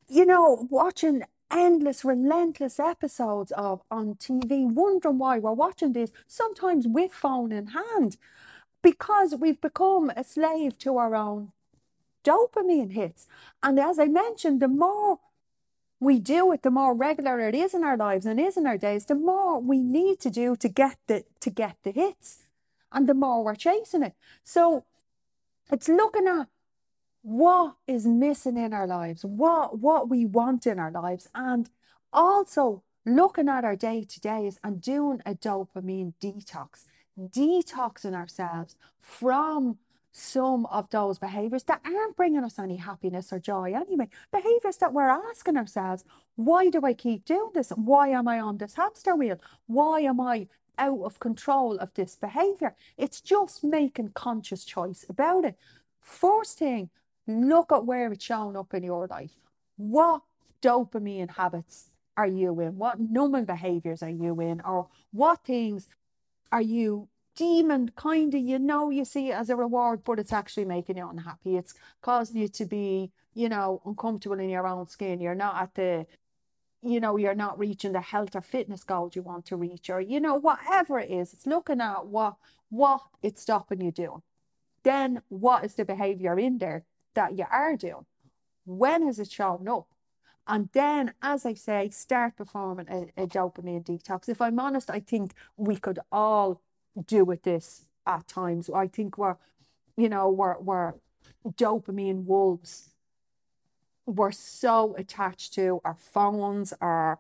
you 0.08 0.25
know, 0.25 0.68
watching 0.70 1.24
endless, 1.51 2.06
relentless 2.06 2.79
episodes 2.79 3.51
of 3.53 3.82
on 3.89 4.15
TV, 4.15 4.72
wondering 4.72 5.18
why 5.18 5.39
we're 5.39 5.51
watching 5.53 5.94
this, 5.94 6.12
sometimes 6.27 6.88
with 6.88 7.12
phone 7.12 7.51
in 7.51 7.68
hand, 7.68 8.18
because 8.82 9.36
we've 9.36 9.62
become 9.62 10.12
a 10.15 10.24
slave 10.24 10.77
to 10.79 10.98
our 10.98 11.15
own 11.15 11.51
dopamine 12.24 12.91
hits. 12.91 13.27
And 13.63 13.79
as 13.79 14.00
I 14.00 14.06
mentioned, 14.06 14.62
the 14.62 14.68
more 14.68 15.20
we 16.00 16.20
do 16.20 16.51
it, 16.51 16.63
the 16.63 16.72
more 16.72 16.94
regular 16.94 17.39
it 17.39 17.56
is 17.56 17.74
in 17.74 17.84
our 17.84 17.98
lives 17.98 18.25
and 18.25 18.39
is 18.39 18.56
in 18.56 18.65
our 18.65 18.77
days, 18.77 19.06
the 19.06 19.15
more 19.15 19.60
we 19.60 19.82
need 19.82 20.20
to 20.22 20.29
do 20.29 20.56
to 20.56 20.70
get 20.70 20.98
the 21.08 21.25
to 21.41 21.50
get 21.50 21.77
the 21.84 21.91
hits. 21.91 22.44
And 22.91 23.08
the 23.08 23.13
more 23.13 23.44
we're 23.44 23.56
chasing 23.56 24.01
it. 24.01 24.15
So 24.44 24.86
it's 25.72 25.88
looking 25.88 26.27
at 26.27 26.48
what 27.29 27.75
is 27.86 28.07
missing 28.07 28.57
in 28.57 28.74
our 28.74 28.88
lives, 28.88 29.24
what 29.24 29.77
what 29.77 30.09
we 30.09 30.25
want 30.25 30.65
in 30.65 30.79
our 30.79 30.89
lives, 30.89 31.27
and 31.36 31.69
also 32.12 32.81
looking 33.05 33.48
at 33.48 33.63
our 33.63 33.75
day 33.75 34.03
to 34.03 34.19
days 34.19 34.59
and 34.63 34.81
doing 34.81 35.21
a 35.27 35.36
dopamine 35.36 36.13
detox, 36.19 36.86
detoxing 37.19 38.15
ourselves 38.15 38.75
from 39.00 39.77
some 40.12 40.65
of 40.65 40.89
those 40.89 41.19
behaviors 41.19 41.62
that 41.65 41.81
aren't 41.86 42.15
bringing 42.15 42.43
us 42.43 42.57
any 42.57 42.77
happiness 42.77 43.31
or 43.31 43.38
joy 43.38 43.74
anyway. 43.75 44.09
Behaviors 44.31 44.77
that 44.77 44.91
we're 44.91 45.07
asking 45.07 45.55
ourselves, 45.55 46.03
why 46.36 46.71
do 46.71 46.81
I 46.83 46.93
keep 46.93 47.25
doing 47.25 47.51
this? 47.53 47.69
Why 47.75 48.07
am 48.07 48.27
I 48.27 48.39
on 48.39 48.57
this 48.57 48.74
hamster 48.74 49.15
wheel? 49.15 49.38
Why 49.67 50.00
am 50.00 50.19
I 50.19 50.48
out 50.79 51.01
of 51.03 51.19
control 51.19 51.77
of 51.77 51.93
this 51.93 52.15
behavior? 52.15 52.75
It's 52.98 53.21
just 53.21 53.63
making 53.63 54.13
conscious 54.15 54.65
choice 54.65 55.05
about 55.07 55.45
it. 55.45 55.57
First 56.01 56.57
thing, 56.57 56.89
Look 57.29 57.71
at 57.71 57.86
where 57.86 58.12
it's 58.12 58.25
shown 58.25 58.55
up 58.55 58.74
in 58.74 58.81
your 58.81 59.05
life. 59.05 59.38
What 59.77 60.24
dopamine 60.63 61.29
habits 61.29 61.91
are 62.17 62.25
you 62.25 62.59
in? 62.59 62.77
What 62.77 63.00
numbing 63.00 63.45
behaviors 63.45 64.01
are 64.01 64.09
you 64.09 64.41
in? 64.41 64.62
Or 64.62 64.88
what 65.12 65.45
things 65.45 65.88
are 66.51 66.62
you 66.62 67.07
deeming 67.36 67.89
kind 67.95 68.33
of, 68.33 68.41
you 68.41 68.57
know, 68.57 68.89
you 68.89 69.05
see 69.05 69.29
it 69.29 69.36
as 69.36 69.51
a 69.51 69.55
reward, 69.55 70.03
but 70.03 70.17
it's 70.17 70.33
actually 70.33 70.65
making 70.65 70.98
you 70.98 71.07
unhappy. 71.07 71.55
It's 71.55 71.75
causing 72.01 72.41
you 72.41 72.48
to 72.48 72.65
be, 72.65 73.12
you 73.36 73.48
know, 73.48 73.81
uncomfortable 73.86 74.39
in 74.39 74.50
your 74.50 74.67
own 74.67 74.88
skin. 74.88 75.21
You're 75.21 75.36
not 75.36 75.62
at 75.62 75.75
the, 75.75 76.07
you 76.81 77.00
know, 77.00 77.15
you're 77.15 77.36
not 77.36 77.59
reaching 77.59 77.91
the 77.91 78.01
health 78.01 78.36
or 78.36 78.41
fitness 78.41 78.83
goals 78.83 79.15
you 79.15 79.21
want 79.21 79.45
to 79.45 79.55
reach, 79.55 79.89
or, 79.91 80.01
you 80.01 80.19
know, 80.19 80.36
whatever 80.36 81.00
it 81.00 81.12
is. 81.12 81.31
It's 81.31 81.45
looking 81.45 81.79
at 81.79 82.07
what 82.07 82.36
what 82.69 83.01
it's 83.21 83.41
stopping 83.43 83.81
you 83.81 83.91
doing. 83.91 84.24
Then 84.83 85.21
what 85.29 85.63
is 85.63 85.75
the 85.75 85.86
behavior 85.86 86.39
in 86.39 86.57
there 86.57 86.86
that 87.19 87.38
you 87.38 87.45
are 87.51 87.75
doing. 87.75 88.05
When 88.65 89.05
has 89.07 89.19
it 89.19 89.29
shown 89.29 89.67
up? 89.67 89.88
And 90.47 90.69
then, 90.71 91.13
as 91.21 91.45
I 91.45 91.53
say, 91.53 91.89
start 91.89 92.38
performing 92.38 92.88
a, 92.89 93.23
a 93.23 93.27
dopamine 93.27 93.85
detox. 93.85 94.29
If 94.29 94.41
I'm 94.41 94.57
honest, 94.57 94.89
I 94.89 95.01
think 95.01 95.33
we 95.57 95.75
could 95.75 95.99
all 96.13 96.61
do 97.05 97.25
with 97.25 97.43
this 97.43 97.85
at 98.07 98.25
times. 98.27 98.69
I 98.69 98.88
think 98.88 99.17
we're, 99.17 99.35
you 99.97 100.07
know, 100.07 100.29
we're, 100.29 100.57
we're 100.59 100.93
dopamine 101.45 102.23
wolves. 102.23 102.91
We're 104.05 104.31
so 104.31 104.95
attached 104.97 105.53
to 105.55 105.81
our 105.83 105.97
phones, 105.99 106.73
our 106.79 107.19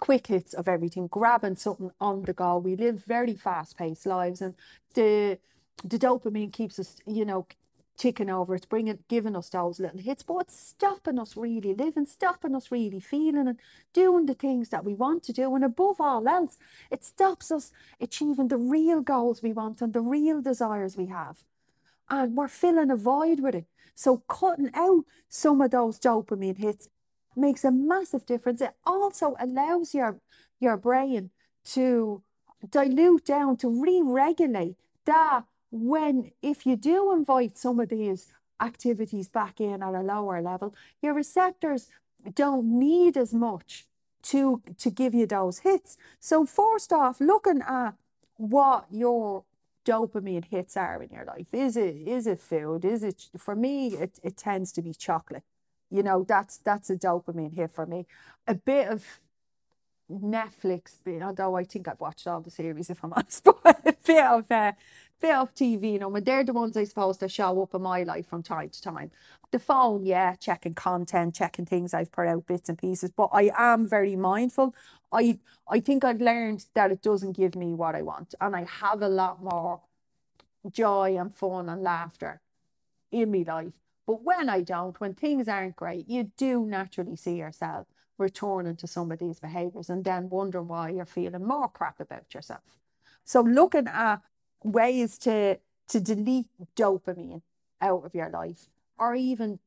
quick 0.00 0.26
hits 0.26 0.54
of 0.54 0.66
everything, 0.66 1.06
grabbing 1.06 1.56
something 1.56 1.92
on 2.00 2.22
the 2.22 2.32
go. 2.32 2.58
We 2.58 2.74
live 2.74 3.04
very 3.04 3.34
fast 3.34 3.78
paced 3.78 4.06
lives, 4.06 4.42
and 4.42 4.54
the 4.94 5.38
the 5.84 5.98
dopamine 5.98 6.52
keeps 6.52 6.78
us, 6.78 6.96
you 7.06 7.24
know, 7.24 7.46
ticking 7.98 8.30
over. 8.30 8.54
It's 8.54 8.64
bringing, 8.64 9.00
giving 9.08 9.36
us 9.36 9.50
those 9.50 9.80
little 9.80 9.98
hits, 9.98 10.22
but 10.22 10.38
it's 10.42 10.58
stopping 10.58 11.18
us 11.18 11.36
really 11.36 11.74
living, 11.74 12.06
stopping 12.06 12.54
us 12.54 12.70
really 12.70 13.00
feeling 13.00 13.48
and 13.48 13.58
doing 13.92 14.26
the 14.26 14.34
things 14.34 14.68
that 14.70 14.84
we 14.84 14.94
want 14.94 15.24
to 15.24 15.32
do. 15.32 15.54
And 15.54 15.64
above 15.64 16.00
all 16.00 16.26
else, 16.28 16.56
it 16.90 17.04
stops 17.04 17.50
us 17.50 17.72
achieving 18.00 18.48
the 18.48 18.56
real 18.56 19.02
goals 19.02 19.42
we 19.42 19.52
want 19.52 19.82
and 19.82 19.92
the 19.92 20.00
real 20.00 20.40
desires 20.40 20.96
we 20.96 21.06
have. 21.06 21.42
And 22.08 22.36
we're 22.36 22.48
filling 22.48 22.90
a 22.90 22.96
void 22.96 23.40
with 23.40 23.56
it. 23.56 23.66
So 23.94 24.18
cutting 24.28 24.70
out 24.74 25.04
some 25.28 25.60
of 25.60 25.72
those 25.72 25.98
dopamine 25.98 26.58
hits 26.58 26.88
makes 27.36 27.64
a 27.64 27.72
massive 27.72 28.24
difference. 28.24 28.60
It 28.60 28.74
also 28.86 29.34
allows 29.40 29.92
your 29.92 30.20
your 30.60 30.76
brain 30.76 31.30
to 31.64 32.22
dilute 32.70 33.24
down, 33.24 33.56
to 33.58 33.68
re-regulate 33.68 34.76
that 35.04 35.44
when 35.70 36.32
if 36.42 36.66
you 36.66 36.76
do 36.76 37.12
invite 37.12 37.58
some 37.58 37.80
of 37.80 37.88
these 37.88 38.32
activities 38.60 39.28
back 39.28 39.60
in 39.60 39.82
at 39.82 39.94
a 39.94 40.00
lower 40.00 40.40
level, 40.42 40.74
your 41.02 41.14
receptors 41.14 41.88
don't 42.34 42.66
need 42.78 43.16
as 43.16 43.32
much 43.32 43.86
to 44.22 44.62
to 44.78 44.90
give 44.90 45.14
you 45.14 45.26
those 45.26 45.60
hits. 45.60 45.96
So 46.20 46.44
first 46.46 46.92
off, 46.92 47.20
looking 47.20 47.62
at 47.62 47.92
what 48.36 48.86
your 48.90 49.44
dopamine 49.84 50.44
hits 50.44 50.76
are 50.76 51.02
in 51.02 51.10
your 51.10 51.24
life. 51.24 51.52
Is 51.52 51.76
it 51.76 51.96
is 52.06 52.26
it 52.26 52.40
food? 52.40 52.84
Is 52.84 53.02
it 53.02 53.28
for 53.38 53.56
me 53.56 53.88
it, 53.88 54.18
it 54.22 54.36
tends 54.36 54.72
to 54.72 54.82
be 54.82 54.92
chocolate. 54.92 55.44
You 55.90 56.02
know, 56.02 56.24
that's 56.24 56.58
that's 56.58 56.90
a 56.90 56.96
dopamine 56.96 57.54
hit 57.54 57.72
for 57.72 57.86
me. 57.86 58.06
A 58.46 58.54
bit 58.54 58.88
of 58.88 59.04
Netflix, 60.10 60.96
although 61.22 61.56
I 61.56 61.64
think 61.64 61.86
I've 61.86 62.00
watched 62.00 62.26
all 62.26 62.40
the 62.40 62.50
series 62.50 62.90
if 62.90 63.02
I'm 63.04 63.12
honest, 63.12 63.44
but 63.64 63.80
a 63.86 63.94
bit 64.06 64.24
of 64.24 64.50
uh, 64.50 64.72
bit 65.20 65.34
of 65.34 65.54
TV, 65.54 65.92
you 65.92 65.98
know, 65.98 66.14
and 66.14 66.24
they're 66.24 66.44
the 66.44 66.52
ones 66.52 66.76
I 66.76 66.84
suppose 66.84 67.18
that 67.18 67.30
show 67.30 67.62
up 67.62 67.74
in 67.74 67.82
my 67.82 68.02
life 68.02 68.26
from 68.26 68.42
time 68.42 68.70
to 68.70 68.82
time. 68.82 69.10
The 69.50 69.58
phone, 69.58 70.04
yeah, 70.04 70.34
checking 70.34 70.74
content, 70.74 71.34
checking 71.34 71.66
things 71.66 71.94
I've 71.94 72.12
put 72.12 72.28
out 72.28 72.46
bits 72.46 72.68
and 72.68 72.78
pieces, 72.78 73.10
but 73.10 73.30
I 73.32 73.50
am 73.56 73.88
very 73.88 74.16
mindful. 74.16 74.74
I 75.12 75.38
I 75.68 75.80
think 75.80 76.04
I've 76.04 76.20
learned 76.20 76.66
that 76.74 76.92
it 76.92 77.02
doesn't 77.02 77.36
give 77.36 77.54
me 77.56 77.74
what 77.74 77.94
I 77.94 78.02
want, 78.02 78.34
and 78.40 78.54
I 78.56 78.64
have 78.64 79.02
a 79.02 79.08
lot 79.08 79.42
more 79.42 79.80
joy 80.70 81.16
and 81.18 81.34
fun 81.34 81.68
and 81.68 81.82
laughter 81.82 82.40
in 83.10 83.32
my 83.32 83.44
life. 83.46 83.72
But 84.06 84.22
when 84.22 84.48
I 84.48 84.62
don't, 84.62 84.98
when 85.00 85.14
things 85.14 85.48
aren't 85.48 85.76
great, 85.76 86.08
you 86.08 86.32
do 86.36 86.64
naturally 86.64 87.16
see 87.16 87.36
yourself 87.36 87.86
returning 88.16 88.76
to 88.76 88.86
some 88.86 89.12
of 89.12 89.18
these 89.18 89.40
behaviors 89.40 89.88
and 89.90 90.04
then 90.04 90.28
wondering 90.28 90.68
why 90.68 90.90
you're 90.90 91.06
feeling 91.06 91.46
more 91.46 91.68
crap 91.68 92.00
about 92.00 92.34
yourself. 92.34 92.78
So 93.24 93.42
looking 93.42 93.86
at 93.86 94.22
ways 94.62 95.18
to 95.18 95.58
to 95.88 96.00
delete 96.00 96.48
dopamine 96.76 97.42
out 97.80 98.04
of 98.04 98.14
your 98.14 98.28
life 98.28 98.68
or 98.98 99.14
even 99.14 99.58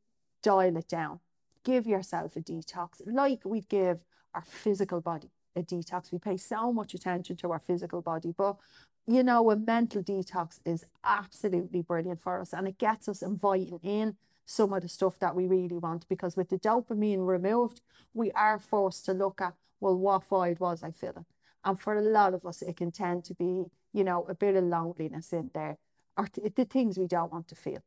dial 0.43 0.77
it 0.77 0.87
down. 0.87 1.19
Give 1.63 1.87
yourself 1.87 2.35
a 2.35 2.41
detox 2.41 3.01
like 3.05 3.39
we'd 3.45 3.69
give 3.69 3.99
our 4.33 4.43
physical 4.45 5.01
body 5.01 5.29
a 5.55 5.61
detox. 5.61 6.11
We 6.11 6.19
pay 6.19 6.37
so 6.37 6.71
much 6.71 6.93
attention 6.93 7.35
to 7.37 7.51
our 7.51 7.59
physical 7.59 8.01
body, 8.01 8.33
but 8.35 8.57
you 9.07 9.23
know, 9.23 9.49
a 9.49 9.55
mental 9.55 10.03
detox 10.03 10.59
is 10.63 10.85
absolutely 11.03 11.81
brilliant 11.81 12.21
for 12.21 12.39
us 12.39 12.53
and 12.53 12.67
it 12.67 12.77
gets 12.77 13.09
us 13.09 13.21
inviting 13.21 13.79
in 13.83 14.15
some 14.45 14.73
of 14.73 14.81
the 14.81 14.89
stuff 14.89 15.17
that 15.19 15.35
we 15.35 15.47
really 15.47 15.77
want 15.77 16.07
because 16.07 16.35
with 16.35 16.49
the 16.49 16.59
dopamine 16.59 17.25
removed, 17.25 17.81
we 18.13 18.31
are 18.31 18.59
forced 18.59 19.05
to 19.05 19.13
look 19.13 19.41
at, 19.41 19.53
well, 19.79 19.97
what 19.97 20.25
void 20.25 20.59
was 20.59 20.83
I 20.83 20.91
feeling? 20.91 21.25
And 21.63 21.79
for 21.79 21.97
a 21.97 22.01
lot 22.01 22.33
of 22.33 22.45
us, 22.45 22.61
it 22.61 22.77
can 22.77 22.91
tend 22.91 23.23
to 23.25 23.33
be, 23.33 23.65
you 23.93 24.03
know, 24.03 24.25
a 24.27 24.33
bit 24.33 24.55
of 24.55 24.63
loneliness 24.63 25.31
in 25.33 25.51
there 25.53 25.77
or 26.17 26.27
th- 26.27 26.55
the 26.55 26.65
things 26.65 26.97
we 26.97 27.07
don't 27.07 27.31
want 27.31 27.47
to 27.49 27.55
feel, 27.55 27.83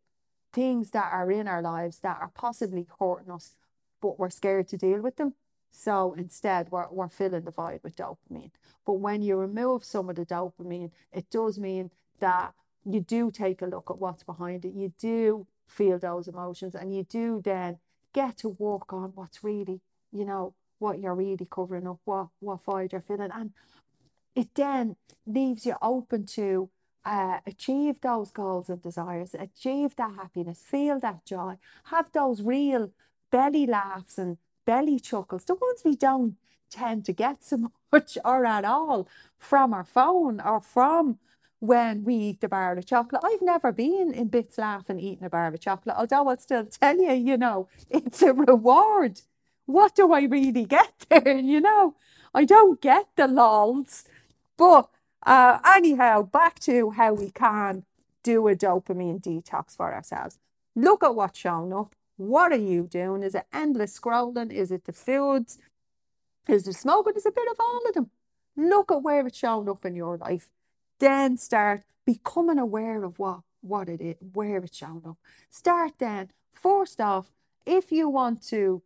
things 0.52 0.90
that 0.90 1.12
are 1.12 1.30
in 1.30 1.48
our 1.48 1.62
lives 1.62 1.98
that 2.00 2.18
are 2.20 2.30
possibly 2.34 2.86
hurting 2.98 3.30
us, 3.30 3.54
but 4.00 4.18
we're 4.18 4.30
scared 4.30 4.68
to 4.68 4.76
deal 4.76 5.00
with 5.00 5.16
them. 5.16 5.34
So 5.70 6.14
instead, 6.16 6.70
we're, 6.70 6.88
we're 6.90 7.08
filling 7.08 7.44
the 7.44 7.50
void 7.50 7.80
with 7.82 7.96
dopamine. 7.96 8.52
But 8.86 8.94
when 8.94 9.22
you 9.22 9.36
remove 9.36 9.84
some 9.84 10.08
of 10.08 10.16
the 10.16 10.24
dopamine, 10.24 10.92
it 11.12 11.28
does 11.30 11.58
mean 11.58 11.90
that 12.20 12.54
you 12.84 13.00
do 13.00 13.30
take 13.30 13.60
a 13.60 13.66
look 13.66 13.90
at 13.90 13.98
what's 13.98 14.22
behind 14.22 14.64
it. 14.64 14.74
You 14.74 14.92
do 14.98 15.46
feel 15.66 15.98
those 15.98 16.28
emotions 16.28 16.74
and 16.74 16.94
you 16.94 17.02
do 17.02 17.40
then 17.44 17.78
get 18.12 18.36
to 18.38 18.50
work 18.50 18.92
on 18.92 19.12
what's 19.14 19.42
really, 19.42 19.80
you 20.12 20.24
know, 20.24 20.54
what 20.84 21.00
you're 21.00 21.14
really 21.14 21.48
covering 21.50 21.88
up, 21.88 21.98
what, 22.04 22.28
what 22.40 22.62
void 22.62 22.92
you're 22.92 23.00
feeling. 23.00 23.30
And 23.32 23.52
it 24.36 24.54
then 24.54 24.96
leaves 25.26 25.64
you 25.64 25.76
open 25.80 26.26
to 26.26 26.68
uh, 27.06 27.38
achieve 27.46 28.00
those 28.02 28.30
goals 28.30 28.68
and 28.68 28.82
desires, 28.82 29.34
achieve 29.34 29.96
that 29.96 30.14
happiness, 30.16 30.60
feel 30.62 31.00
that 31.00 31.24
joy, 31.24 31.54
have 31.84 32.12
those 32.12 32.42
real 32.42 32.90
belly 33.32 33.66
laughs 33.66 34.18
and 34.18 34.36
belly 34.66 35.00
chuckles, 35.00 35.44
the 35.44 35.54
ones 35.54 35.80
we 35.84 35.96
don't 35.96 36.36
tend 36.70 37.04
to 37.06 37.12
get 37.12 37.42
so 37.42 37.70
much 37.92 38.18
or 38.24 38.44
at 38.44 38.64
all 38.64 39.08
from 39.38 39.72
our 39.72 39.84
phone 39.84 40.40
or 40.40 40.60
from 40.60 41.18
when 41.60 42.04
we 42.04 42.14
eat 42.14 42.40
the 42.42 42.48
bar 42.48 42.76
of 42.76 42.86
chocolate. 42.86 43.22
I've 43.24 43.40
never 43.40 43.72
been 43.72 44.12
in 44.12 44.28
bits 44.28 44.58
laughing 44.58 45.00
eating 45.00 45.24
a 45.24 45.30
bar 45.30 45.46
of 45.46 45.60
chocolate, 45.60 45.96
although 45.96 46.28
I'll 46.28 46.38
still 46.38 46.66
tell 46.66 46.98
you, 46.98 47.12
you 47.12 47.38
know, 47.38 47.68
it's 47.90 48.20
a 48.20 48.34
reward. 48.34 49.22
What 49.66 49.94
do 49.94 50.12
I 50.12 50.22
really 50.22 50.64
get 50.64 50.92
there? 51.08 51.38
You 51.38 51.60
know, 51.60 51.94
I 52.34 52.44
don't 52.44 52.80
get 52.80 53.06
the 53.16 53.28
lols. 53.28 54.04
But 54.56 54.88
uh, 55.24 55.58
anyhow, 55.64 56.22
back 56.22 56.58
to 56.60 56.90
how 56.90 57.14
we 57.14 57.30
can 57.30 57.84
do 58.22 58.48
a 58.48 58.54
dopamine 58.54 59.20
detox 59.20 59.76
for 59.76 59.92
ourselves. 59.94 60.38
Look 60.76 61.04
at 61.04 61.14
what's 61.14 61.38
shown 61.38 61.72
up. 61.72 61.94
What 62.16 62.52
are 62.52 62.56
you 62.56 62.86
doing? 62.86 63.22
Is 63.22 63.34
it 63.34 63.46
endless 63.52 63.98
scrolling? 63.98 64.52
Is 64.52 64.70
it 64.70 64.84
the 64.84 64.92
foods? 64.92 65.58
Is 66.48 66.68
it 66.68 66.74
smoking? 66.74 67.14
Is 67.16 67.26
a 67.26 67.32
bit 67.32 67.48
of 67.50 67.56
all 67.58 67.80
of 67.88 67.94
them. 67.94 68.10
Look 68.56 68.92
at 68.92 69.02
where 69.02 69.26
it's 69.26 69.38
shown 69.38 69.68
up 69.68 69.84
in 69.84 69.96
your 69.96 70.16
life. 70.16 70.48
Then 71.00 71.36
start 71.38 71.82
becoming 72.04 72.58
aware 72.58 73.02
of 73.02 73.18
what, 73.18 73.40
what 73.62 73.88
it 73.88 74.00
is, 74.00 74.16
where 74.32 74.58
it's 74.58 74.76
shown 74.76 75.02
up. 75.06 75.16
Start 75.50 75.92
then, 75.98 76.30
first 76.52 77.00
off, 77.00 77.32
if 77.66 77.90
you 77.90 78.08
want 78.08 78.46
to 78.48 78.82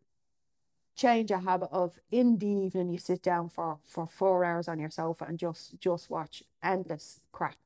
change 0.98 1.30
a 1.30 1.38
habit 1.38 1.68
of 1.70 2.00
in 2.10 2.38
the 2.38 2.46
evening 2.46 2.90
you 2.90 2.98
sit 2.98 3.22
down 3.22 3.48
for, 3.48 3.78
for 3.86 4.06
four 4.06 4.44
hours 4.44 4.66
on 4.66 4.80
your 4.80 4.90
sofa 4.90 5.24
and 5.26 5.38
just 5.38 5.78
just 5.80 6.10
watch 6.10 6.42
endless 6.62 7.20
crap. 7.30 7.56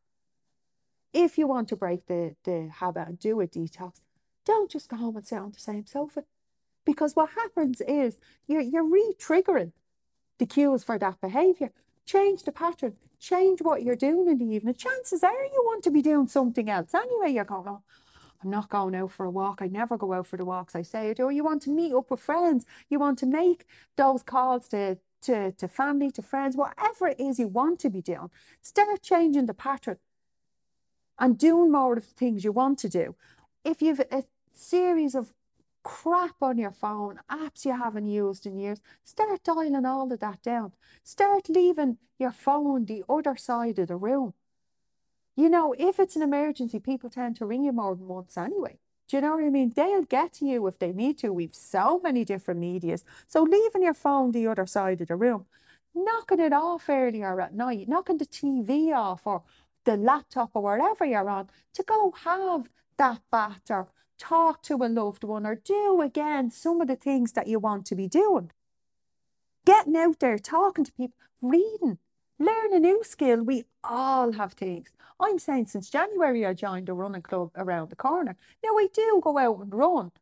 If 1.15 1.39
you 1.39 1.47
want 1.47 1.69
to 1.71 1.77
break 1.77 2.07
the, 2.07 2.37
the 2.45 2.71
habit 2.81 3.09
and 3.09 3.19
do 3.19 3.41
a 3.41 3.47
detox, 3.47 4.01
don't 4.45 4.71
just 4.71 4.89
go 4.89 4.97
home 4.97 5.17
and 5.17 5.27
sit 5.27 5.39
on 5.39 5.53
the 5.53 5.59
same 5.59 5.87
sofa. 5.87 6.25
Because 6.85 7.17
what 7.17 7.31
happens 7.31 7.81
is 7.81 8.19
you're, 8.47 8.61
you're 8.61 8.89
re 8.89 9.15
triggering 9.19 9.73
the 10.39 10.47
cues 10.47 10.85
for 10.85 10.99
that 10.99 11.21
behavior. 11.21 11.71
Change 12.05 12.43
the 12.43 12.53
pattern, 12.53 12.97
change 13.19 13.63
what 13.63 13.83
you're 13.83 13.95
doing 13.95 14.29
in 14.29 14.39
the 14.39 14.55
evening. 14.55 14.75
Chances 14.75 15.23
are 15.23 15.33
you 15.33 15.63
want 15.65 15.85
to 15.85 15.91
be 15.91 16.03
doing 16.03 16.27
something 16.27 16.69
else 16.69 16.93
anyway. 16.95 17.33
You're 17.33 17.45
going, 17.45 17.69
oh, 17.69 17.83
I'm 18.43 18.51
not 18.51 18.69
going 18.69 18.95
out 18.95 19.13
for 19.13 19.25
a 19.25 19.31
walk. 19.31 19.61
I 19.63 19.69
never 19.69 19.97
go 19.97 20.13
out 20.13 20.27
for 20.27 20.37
the 20.37 20.45
walks. 20.45 20.75
I 20.75 20.83
say 20.83 21.11
it. 21.11 21.21
Or 21.21 21.31
you 21.31 21.45
want 21.45 21.63
to 21.63 21.71
meet 21.71 21.95
up 21.95 22.11
with 22.11 22.21
friends. 22.21 22.67
You 22.89 22.99
want 22.99 23.19
to 23.21 23.27
make 23.27 23.65
those 23.97 24.23
calls 24.23 24.69
to, 24.69 24.99
to, 25.23 25.53
to 25.53 25.69
family, 25.69 26.11
to 26.13 26.23
friends, 26.23 26.57
whatever 26.57 27.09
it 27.09 27.21
is 27.21 27.39
you 27.39 27.49
want 27.49 27.79
to 27.81 27.91
be 27.91 28.03
doing. 28.03 28.31
Start 28.61 29.03
changing 29.03 29.47
the 29.47 29.55
pattern 29.55 29.99
and 31.19 31.39
doing 31.39 31.71
more 31.71 31.97
of 31.97 32.09
the 32.09 32.15
things 32.15 32.45
you 32.45 32.53
want 32.53 32.79
to 32.81 32.89
do. 32.89 33.15
If 33.65 33.81
you've 33.81 34.01
a 34.01 34.25
series 34.53 35.15
of 35.15 35.33
crap 35.85 36.37
on 36.41 36.59
your 36.59 36.73
phone, 36.73 37.21
apps 37.31 37.65
you 37.65 37.77
haven't 37.77 38.07
used 38.07 38.47
in 38.47 38.57
years, 38.57 38.81
start 39.05 39.43
dialing 39.45 39.87
all 39.87 40.13
of 40.13 40.21
that 40.21 40.43
down. 40.43 40.73
Start 41.05 41.49
leaving 41.49 41.99
your 42.19 42.33
phone 42.33 42.87
the 42.87 43.05
other 43.09 43.37
side 43.37 43.79
of 43.79 43.89
the 43.89 43.97
room. 43.97 44.35
You 45.35 45.49
know, 45.49 45.75
if 45.79 45.99
it's 45.99 46.17
an 46.17 46.23
emergency, 46.23 46.79
people 46.79 47.09
tend 47.09 47.37
to 47.37 47.47
ring 47.47 47.65
you 47.65 47.73
more 47.73 47.97
than 47.97 48.07
once 48.07 48.37
anyway. 48.37 48.79
Do 49.09 49.17
you 49.17 49.21
know 49.23 49.37
what 49.37 49.45
I 49.45 49.51
mean? 49.51 49.73
They'll 49.75 50.05
get 50.05 50.35
to 50.35 50.47
you 50.47 50.67
if 50.67 50.79
they 50.79 50.93
need 50.93 51.19
to. 51.19 51.33
We've 51.33 51.55
so 51.55 52.01
many 52.03 52.25
different 52.25 52.61
medias. 52.61 53.05
So 53.27 53.43
leaving 53.43 53.83
your 53.83 53.95
phone 53.95 54.33
the 54.33 54.47
other 54.47 54.67
side 54.67 55.01
of 55.01 55.09
the 55.09 55.17
room, 55.17 55.47
knocking 55.95 56.41
it 56.41 56.53
off 56.53 56.89
earlier 56.89 57.41
at 57.41 57.55
night, 57.55 57.89
knocking 57.89 58.19
the 58.19 58.27
TV 58.27 58.95
off 58.95 59.27
or 59.27 59.43
the 59.85 59.97
laptop 59.97 60.51
or 60.55 60.63
wherever 60.63 61.05
you're 61.05 61.29
on 61.29 61.51
to 61.75 61.83
go 61.83 62.13
have 62.25 62.69
that 62.99 63.21
bath 63.31 63.71
or 63.71 63.89
talk 64.19 64.63
to 64.63 64.77
a 64.77 64.89
loved 64.89 65.25
one 65.25 65.45
or 65.45 65.57
do 65.57 66.01
again 66.01 66.51
some 66.51 66.81
of 66.81 66.89
the 66.89 66.97
things 66.97 67.33
that 67.33 67.49
you 67.49 67.59
want 67.59 67.87
to 67.87 67.95
be 67.95 68.07
doing. 68.07 68.51
Getting 69.65 69.97
out 69.97 70.21
there, 70.21 70.39
talking 70.39 70.85
to 70.85 70.93
people, 70.93 71.17
reading, 71.41 71.99
learn 72.45 72.75
a 72.75 72.79
new 72.81 73.03
skill. 73.05 73.43
We 73.43 73.65
all 73.85 74.33
have 74.33 74.53
things. 74.53 74.91
I'm 75.21 75.39
saying 75.39 75.67
since 75.67 75.91
January 75.91 76.45
I 76.47 76.55
joined 76.55 76.89
a 76.89 76.95
running 76.95 77.23
club 77.23 77.51
around 77.57 77.91
the 77.91 77.97
corner. 77.97 78.37
Now 78.65 78.71
I 78.77 78.89
do 78.93 79.21
go 79.23 79.39
out 79.39 79.61
and 79.61 79.75
run, 79.75 80.13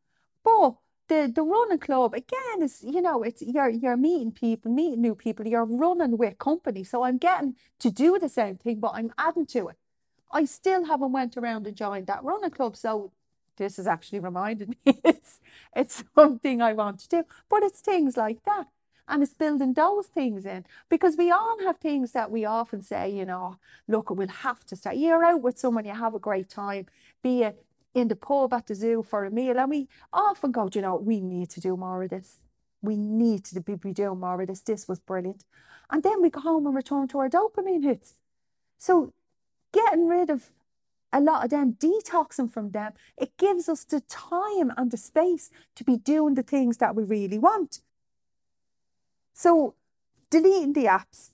but 0.45 0.75
the, 1.09 1.31
the 1.35 1.43
running 1.43 1.79
club 1.79 2.15
again 2.15 2.63
is 2.63 2.83
you 2.85 3.03
know 3.03 3.23
it's 3.23 3.43
you're 3.43 3.69
you're 3.69 3.97
meeting 3.97 4.33
people, 4.33 4.71
meeting 4.71 5.01
new 5.03 5.15
people. 5.15 5.47
You're 5.47 5.65
running 5.65 6.17
with 6.19 6.39
company, 6.39 6.85
so 6.85 7.03
I'm 7.03 7.19
getting 7.19 7.57
to 7.81 7.91
do 7.91 8.19
the 8.19 8.29
same 8.29 8.57
thing, 8.57 8.81
but 8.81 8.93
I'm 8.95 9.13
adding 9.19 9.47
to 9.47 9.69
it. 9.69 9.77
I 10.33 10.45
still 10.45 10.85
haven't 10.85 11.13
went 11.13 11.37
around 11.37 11.67
and 11.67 11.77
joined 11.77 12.07
that 12.07 12.23
running 12.23 12.51
club, 12.51 12.77
so 12.77 13.13
this 13.57 13.77
has 13.77 13.87
actually 13.87 14.21
reminded 14.21 14.71
me 14.87 15.01
it's 15.05 15.41
it's 15.75 16.05
something 16.15 16.63
I 16.63 16.73
want 16.75 17.01
to 17.01 17.09
do. 17.09 17.25
But 17.49 17.63
it's 17.63 17.81
things 17.81 18.17
like 18.17 18.43
that. 18.45 18.69
And 19.11 19.25
it's 19.25 19.35
building 19.35 19.75
those 19.75 20.07
things 20.07 20.47
in 20.47 20.65
because 20.89 21.17
we 21.17 21.33
all 21.33 21.57
have 21.65 21.79
things 21.79 22.13
that 22.13 22.31
we 22.31 22.45
often 22.45 22.81
say, 22.81 23.11
you 23.11 23.25
know, 23.25 23.57
look, 23.89 24.09
we'll 24.11 24.29
have 24.29 24.65
to 24.67 24.77
start. 24.77 24.97
You're 24.97 25.25
out 25.25 25.43
with 25.43 25.59
someone, 25.59 25.85
you 25.85 25.95
have 25.95 26.15
a 26.15 26.21
great 26.21 26.49
time, 26.49 26.87
be 27.21 27.43
it 27.43 27.67
in 27.93 28.07
the 28.07 28.15
pub 28.15 28.55
at 28.55 28.69
the 28.69 28.75
zoo 28.75 29.03
for 29.03 29.25
a 29.25 29.31
meal. 29.31 29.59
And 29.59 29.69
we 29.69 29.89
often 30.13 30.53
go, 30.53 30.69
you 30.73 30.81
know, 30.81 30.95
we 30.95 31.21
need 31.21 31.51
to 31.51 31.61
do 31.61 31.77
more 31.77 32.05
of 32.05 32.11
this. 32.11 32.39
We 32.83 32.97
need 32.97 33.45
to 33.47 33.61
be, 33.61 33.75
doing 33.93 34.21
more 34.21 34.41
of 34.41 34.47
this. 34.47 34.61
This 34.61 34.87
was 34.87 35.01
brilliant. 35.01 35.45
And 35.91 36.05
then 36.05 36.23
we 36.23 36.31
go 36.31 36.41
home 36.41 36.67
and 36.67 36.75
return 36.75 37.09
to 37.09 37.19
our 37.19 37.29
dopamine 37.29 37.83
hits. 37.83 38.15
So 38.79 39.13
getting 39.73 40.07
rid 40.07 40.31
of 40.31 40.51
a 41.13 41.21
lot 41.21 41.45
of 41.45 41.51
them, 41.51 41.75
detoxing 41.75 42.53
from 42.53 42.71
them, 42.71 42.93
it 43.19 43.37
gives 43.37 43.69
us 43.69 43.83
the 43.83 44.01
time 44.03 44.73
and 44.77 44.93
the 44.93 44.97
space 44.97 45.51
to 45.75 45.83
be 45.83 45.97
doing 45.97 46.35
the 46.35 46.45
things 46.45 46.77
that 46.77 46.95
we 46.95 47.03
really 47.03 47.39
want. 47.39 47.81
So, 49.43 49.73
deleting 50.29 50.75
the 50.75 50.85
apps, 50.85 51.31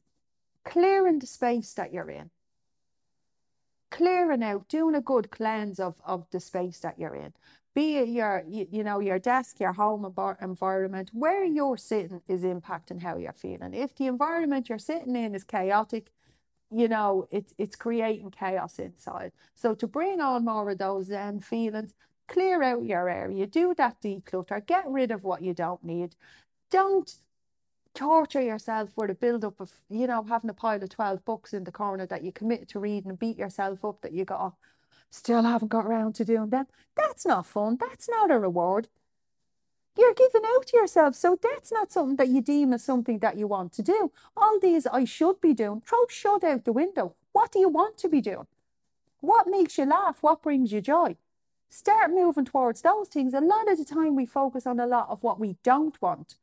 clearing 0.64 1.18
the 1.18 1.26
space 1.26 1.72
that 1.74 1.92
you're 1.92 2.08
in, 2.08 2.30
clearing 3.90 4.44
out, 4.44 4.68
doing 4.68 4.94
a 4.94 5.00
good 5.00 5.32
cleanse 5.32 5.80
of, 5.80 5.96
of 6.04 6.24
the 6.30 6.38
space 6.38 6.78
that 6.78 7.00
you're 7.00 7.16
in. 7.16 7.32
Be 7.74 7.96
it 7.96 8.08
your, 8.08 8.44
you, 8.46 8.68
you 8.70 8.84
know, 8.84 9.00
your 9.00 9.18
desk, 9.18 9.58
your 9.58 9.72
home 9.72 10.04
environment, 10.40 11.10
where 11.14 11.44
you're 11.44 11.76
sitting 11.76 12.20
is 12.28 12.44
impacting 12.44 13.02
how 13.02 13.16
you're 13.16 13.32
feeling. 13.32 13.74
If 13.74 13.96
the 13.96 14.06
environment 14.06 14.68
you're 14.68 14.78
sitting 14.78 15.16
in 15.16 15.34
is 15.34 15.42
chaotic, 15.42 16.12
you 16.70 16.86
know, 16.86 17.26
it's 17.32 17.54
it's 17.58 17.74
creating 17.74 18.30
chaos 18.30 18.78
inside. 18.78 19.32
So 19.56 19.74
to 19.74 19.88
bring 19.88 20.20
on 20.20 20.44
more 20.44 20.70
of 20.70 20.78
those 20.78 21.06
Zen 21.06 21.40
feelings, 21.40 21.92
clear 22.28 22.62
out 22.62 22.84
your 22.84 23.08
area, 23.08 23.48
do 23.48 23.74
that 23.74 24.00
declutter, 24.00 24.64
get 24.64 24.86
rid 24.86 25.10
of 25.10 25.24
what 25.24 25.42
you 25.42 25.54
don't 25.54 25.82
need. 25.82 26.14
Don't 26.70 27.12
torture 27.96 28.42
yourself 28.42 28.90
for 28.90 29.06
the 29.06 29.14
build 29.14 29.44
up 29.44 29.60
of, 29.60 29.72
you 29.88 30.06
know, 30.06 30.22
having 30.22 30.50
a 30.50 30.54
pile 30.54 30.82
of 30.82 30.88
12 30.88 31.24
books 31.24 31.52
in 31.52 31.64
the 31.64 31.72
corner 31.72 32.06
that 32.06 32.22
you 32.22 32.30
commit 32.30 32.68
to 32.68 32.78
reading 32.78 33.10
and 33.10 33.18
beat 33.18 33.38
yourself 33.38 33.84
up 33.84 34.02
that 34.02 34.12
you 34.12 34.24
got 34.24 34.40
oh, 34.40 34.54
still 35.10 35.42
haven't 35.42 35.68
got 35.68 35.86
around 35.86 36.14
to 36.14 36.24
doing 36.24 36.50
them. 36.50 36.66
That's 36.94 37.26
not 37.26 37.46
fun. 37.46 37.78
That's 37.80 38.08
not 38.08 38.30
a 38.30 38.38
reward. 38.38 38.88
You're 39.98 40.14
giving 40.14 40.42
out 40.44 40.66
to 40.66 40.76
yourself. 40.76 41.14
So 41.14 41.38
that's 41.42 41.72
not 41.72 41.90
something 41.90 42.16
that 42.16 42.28
you 42.28 42.42
deem 42.42 42.74
as 42.74 42.84
something 42.84 43.18
that 43.20 43.38
you 43.38 43.46
want 43.46 43.72
to 43.74 43.82
do. 43.82 44.12
All 44.36 44.60
these 44.60 44.86
I 44.86 45.04
should 45.04 45.40
be 45.40 45.54
doing, 45.54 45.80
throw 45.80 46.06
should 46.08 46.44
out 46.44 46.64
the 46.64 46.72
window. 46.72 47.14
What 47.32 47.52
do 47.52 47.58
you 47.58 47.68
want 47.68 47.96
to 47.98 48.08
be 48.08 48.20
doing? 48.20 48.46
What 49.20 49.46
makes 49.48 49.78
you 49.78 49.86
laugh? 49.86 50.18
What 50.20 50.42
brings 50.42 50.70
you 50.70 50.80
joy? 50.80 51.16
Start 51.68 52.10
moving 52.10 52.44
towards 52.44 52.82
those 52.82 53.08
things. 53.08 53.34
A 53.34 53.40
lot 53.40 53.70
of 53.70 53.78
the 53.78 53.84
time 53.84 54.14
we 54.14 54.26
focus 54.26 54.66
on 54.66 54.78
a 54.78 54.86
lot 54.86 55.08
of 55.08 55.22
what 55.22 55.40
we 55.40 55.56
don't 55.62 56.00
want. 56.00 56.36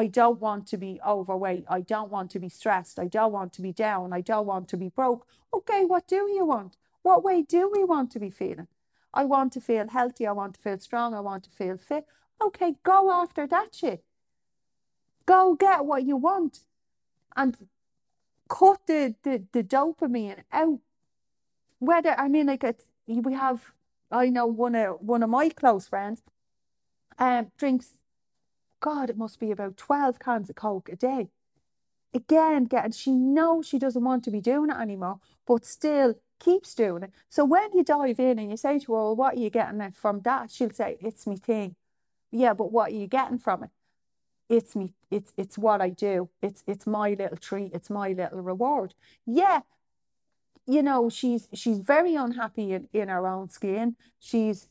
I 0.00 0.06
don't 0.06 0.40
want 0.40 0.66
to 0.68 0.78
be 0.78 0.98
overweight. 1.06 1.66
I 1.68 1.82
don't 1.82 2.10
want 2.10 2.30
to 2.30 2.38
be 2.38 2.48
stressed. 2.48 2.98
I 2.98 3.06
don't 3.06 3.32
want 3.32 3.52
to 3.54 3.60
be 3.60 3.70
down. 3.70 4.14
I 4.14 4.22
don't 4.22 4.46
want 4.46 4.66
to 4.68 4.78
be 4.78 4.88
broke. 4.88 5.26
Okay, 5.52 5.84
what 5.84 6.08
do 6.08 6.20
you 6.36 6.46
want? 6.46 6.78
What 7.02 7.22
way 7.22 7.42
do 7.42 7.70
we 7.70 7.84
want 7.84 8.10
to 8.12 8.18
be 8.18 8.30
feeling? 8.30 8.68
I 9.12 9.26
want 9.26 9.52
to 9.52 9.60
feel 9.60 9.88
healthy. 9.88 10.26
I 10.26 10.32
want 10.32 10.54
to 10.54 10.60
feel 10.60 10.78
strong. 10.78 11.12
I 11.12 11.20
want 11.20 11.44
to 11.44 11.50
feel 11.50 11.76
fit. 11.76 12.06
Okay, 12.40 12.76
go 12.82 13.10
after 13.12 13.46
that 13.48 13.74
shit. 13.74 14.02
Go 15.26 15.54
get 15.54 15.84
what 15.84 16.04
you 16.04 16.16
want 16.16 16.60
and 17.36 17.58
cut 18.48 18.80
the, 18.86 19.14
the, 19.22 19.44
the 19.52 19.62
dopamine 19.62 20.44
out. 20.50 20.80
Whether, 21.78 22.18
I 22.18 22.28
mean, 22.28 22.46
like, 22.46 22.64
it's, 22.64 22.86
we 23.06 23.34
have, 23.34 23.72
I 24.10 24.30
know 24.30 24.46
one 24.46 24.74
of, 24.76 25.02
one 25.02 25.22
of 25.22 25.28
my 25.28 25.50
close 25.50 25.86
friends 25.88 26.22
um, 27.18 27.52
drinks, 27.58 27.98
God, 28.80 29.10
it 29.10 29.16
must 29.16 29.38
be 29.38 29.50
about 29.50 29.76
12 29.76 30.18
cans 30.18 30.50
of 30.50 30.56
Coke 30.56 30.88
a 30.90 30.96
day. 30.96 31.28
Again, 32.12 32.64
getting, 32.64 32.92
she 32.92 33.12
knows 33.12 33.68
she 33.68 33.78
doesn't 33.78 34.02
want 34.02 34.24
to 34.24 34.30
be 34.30 34.40
doing 34.40 34.70
it 34.70 34.76
anymore, 34.76 35.20
but 35.46 35.64
still 35.64 36.16
keeps 36.40 36.74
doing 36.74 37.04
it. 37.04 37.12
So 37.28 37.44
when 37.44 37.70
you 37.72 37.84
dive 37.84 38.18
in 38.18 38.38
and 38.38 38.50
you 38.50 38.56
say 38.56 38.80
to 38.80 38.92
her, 38.92 38.98
well, 38.98 39.16
what 39.16 39.36
are 39.36 39.40
you 39.40 39.50
getting 39.50 39.92
from 39.92 40.22
that? 40.22 40.50
She'll 40.50 40.70
say, 40.70 40.96
it's 41.00 41.26
me 41.26 41.36
thing. 41.36 41.76
Yeah, 42.32 42.54
but 42.54 42.72
what 42.72 42.90
are 42.90 42.94
you 42.94 43.06
getting 43.06 43.38
from 43.38 43.64
it? 43.64 43.70
It's 44.48 44.74
me, 44.74 44.94
it's 45.12 45.32
it's 45.36 45.56
what 45.56 45.80
I 45.80 45.90
do. 45.90 46.28
It's 46.42 46.64
it's 46.66 46.84
my 46.84 47.10
little 47.10 47.36
treat, 47.36 47.70
it's 47.72 47.88
my 47.88 48.08
little 48.08 48.40
reward. 48.40 48.94
Yeah, 49.24 49.60
you 50.66 50.82
know, 50.82 51.08
she's 51.08 51.48
she's 51.54 51.78
very 51.78 52.16
unhappy 52.16 52.72
in, 52.72 52.88
in 52.92 53.08
her 53.08 53.26
own 53.28 53.48
skin. 53.48 53.96
She's 54.18 54.68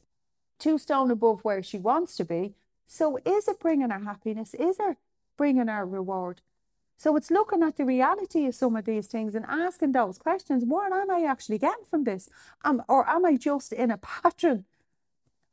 two 0.59 0.77
stone 0.77 1.11
above 1.11 1.41
where 1.43 1.63
she 1.63 1.77
wants 1.77 2.17
to 2.17 2.25
be. 2.25 2.55
So 2.91 3.19
is 3.23 3.47
it 3.47 3.59
bringing 3.59 3.91
her 3.91 3.99
happiness? 3.99 4.55
Is 4.55 4.77
it 4.79 4.97
bringing 5.37 5.67
her 5.67 5.85
reward? 5.85 6.41
So 6.97 7.15
it's 7.15 7.29
looking 7.29 7.61
at 7.61 7.77
the 7.77 7.85
reality 7.85 8.47
of 8.47 8.55
some 8.55 8.75
of 8.75 8.85
these 8.85 9.05
things 9.05 9.35
and 9.35 9.45
asking 9.47 9.91
those 9.91 10.17
questions. 10.17 10.65
What 10.65 10.91
am 10.91 11.11
I 11.11 11.23
actually 11.23 11.59
getting 11.59 11.85
from 11.85 12.03
this? 12.03 12.29
Um, 12.65 12.81
or 12.89 13.07
am 13.07 13.25
I 13.25 13.37
just 13.37 13.71
in 13.71 13.91
a 13.91 13.97
pattern 13.97 14.65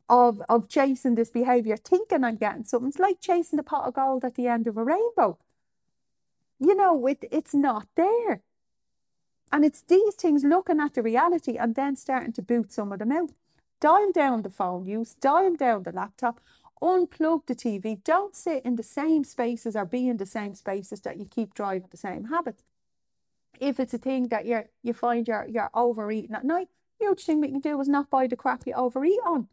of 0.08 0.40
of 0.48 0.68
chasing 0.68 1.14
this 1.14 1.30
behavior, 1.30 1.76
thinking 1.76 2.24
I'm 2.24 2.36
getting 2.36 2.64
something. 2.64 2.88
It's 2.88 2.98
like 2.98 3.20
chasing 3.20 3.58
the 3.58 3.62
pot 3.62 3.86
of 3.86 3.94
gold 3.94 4.24
at 4.24 4.36
the 4.36 4.48
end 4.48 4.66
of 4.66 4.76
a 4.76 4.84
rainbow. 4.84 5.38
You 6.58 6.74
know, 6.74 7.06
it, 7.06 7.24
it's 7.30 7.54
not 7.54 7.86
there. 7.96 8.40
And 9.52 9.64
it's 9.64 9.82
these 9.82 10.14
things 10.14 10.42
looking 10.42 10.80
at 10.80 10.94
the 10.94 11.02
reality 11.02 11.56
and 11.56 11.74
then 11.74 11.96
starting 11.96 12.32
to 12.32 12.42
boot 12.42 12.72
some 12.72 12.92
of 12.92 12.98
them 12.98 13.12
out. 13.12 13.30
Dial 13.80 14.10
down 14.12 14.42
the 14.42 14.50
phone 14.50 14.86
use, 14.86 15.14
dial 15.14 15.54
down 15.54 15.82
the 15.82 15.92
laptop, 15.92 16.40
unplug 16.82 17.46
the 17.46 17.54
TV. 17.54 18.02
Don't 18.02 18.34
sit 18.34 18.64
in 18.64 18.76
the 18.76 18.82
same 18.82 19.24
spaces 19.24 19.76
or 19.76 19.84
be 19.84 20.08
in 20.08 20.16
the 20.18 20.26
same 20.26 20.54
spaces 20.54 21.00
that 21.00 21.18
you 21.18 21.26
keep 21.26 21.54
driving 21.54 21.88
the 21.90 21.96
same 21.96 22.24
habits. 22.24 22.64
If 23.58 23.80
it's 23.80 23.94
a 23.94 23.98
thing 23.98 24.28
that 24.28 24.46
you're 24.46 24.66
you 24.82 24.92
find 24.92 25.26
you're 25.26 25.46
you're 25.48 25.70
overeating 25.74 26.34
at 26.34 26.44
night, 26.44 26.68
huge 26.98 27.24
thing 27.24 27.40
that 27.40 27.48
you 27.48 27.54
can 27.54 27.60
do 27.60 27.80
is 27.80 27.88
not 27.88 28.10
buy 28.10 28.26
the 28.26 28.36
crap 28.36 28.66
you 28.66 28.74
overeat 28.74 29.20
on. 29.24 29.48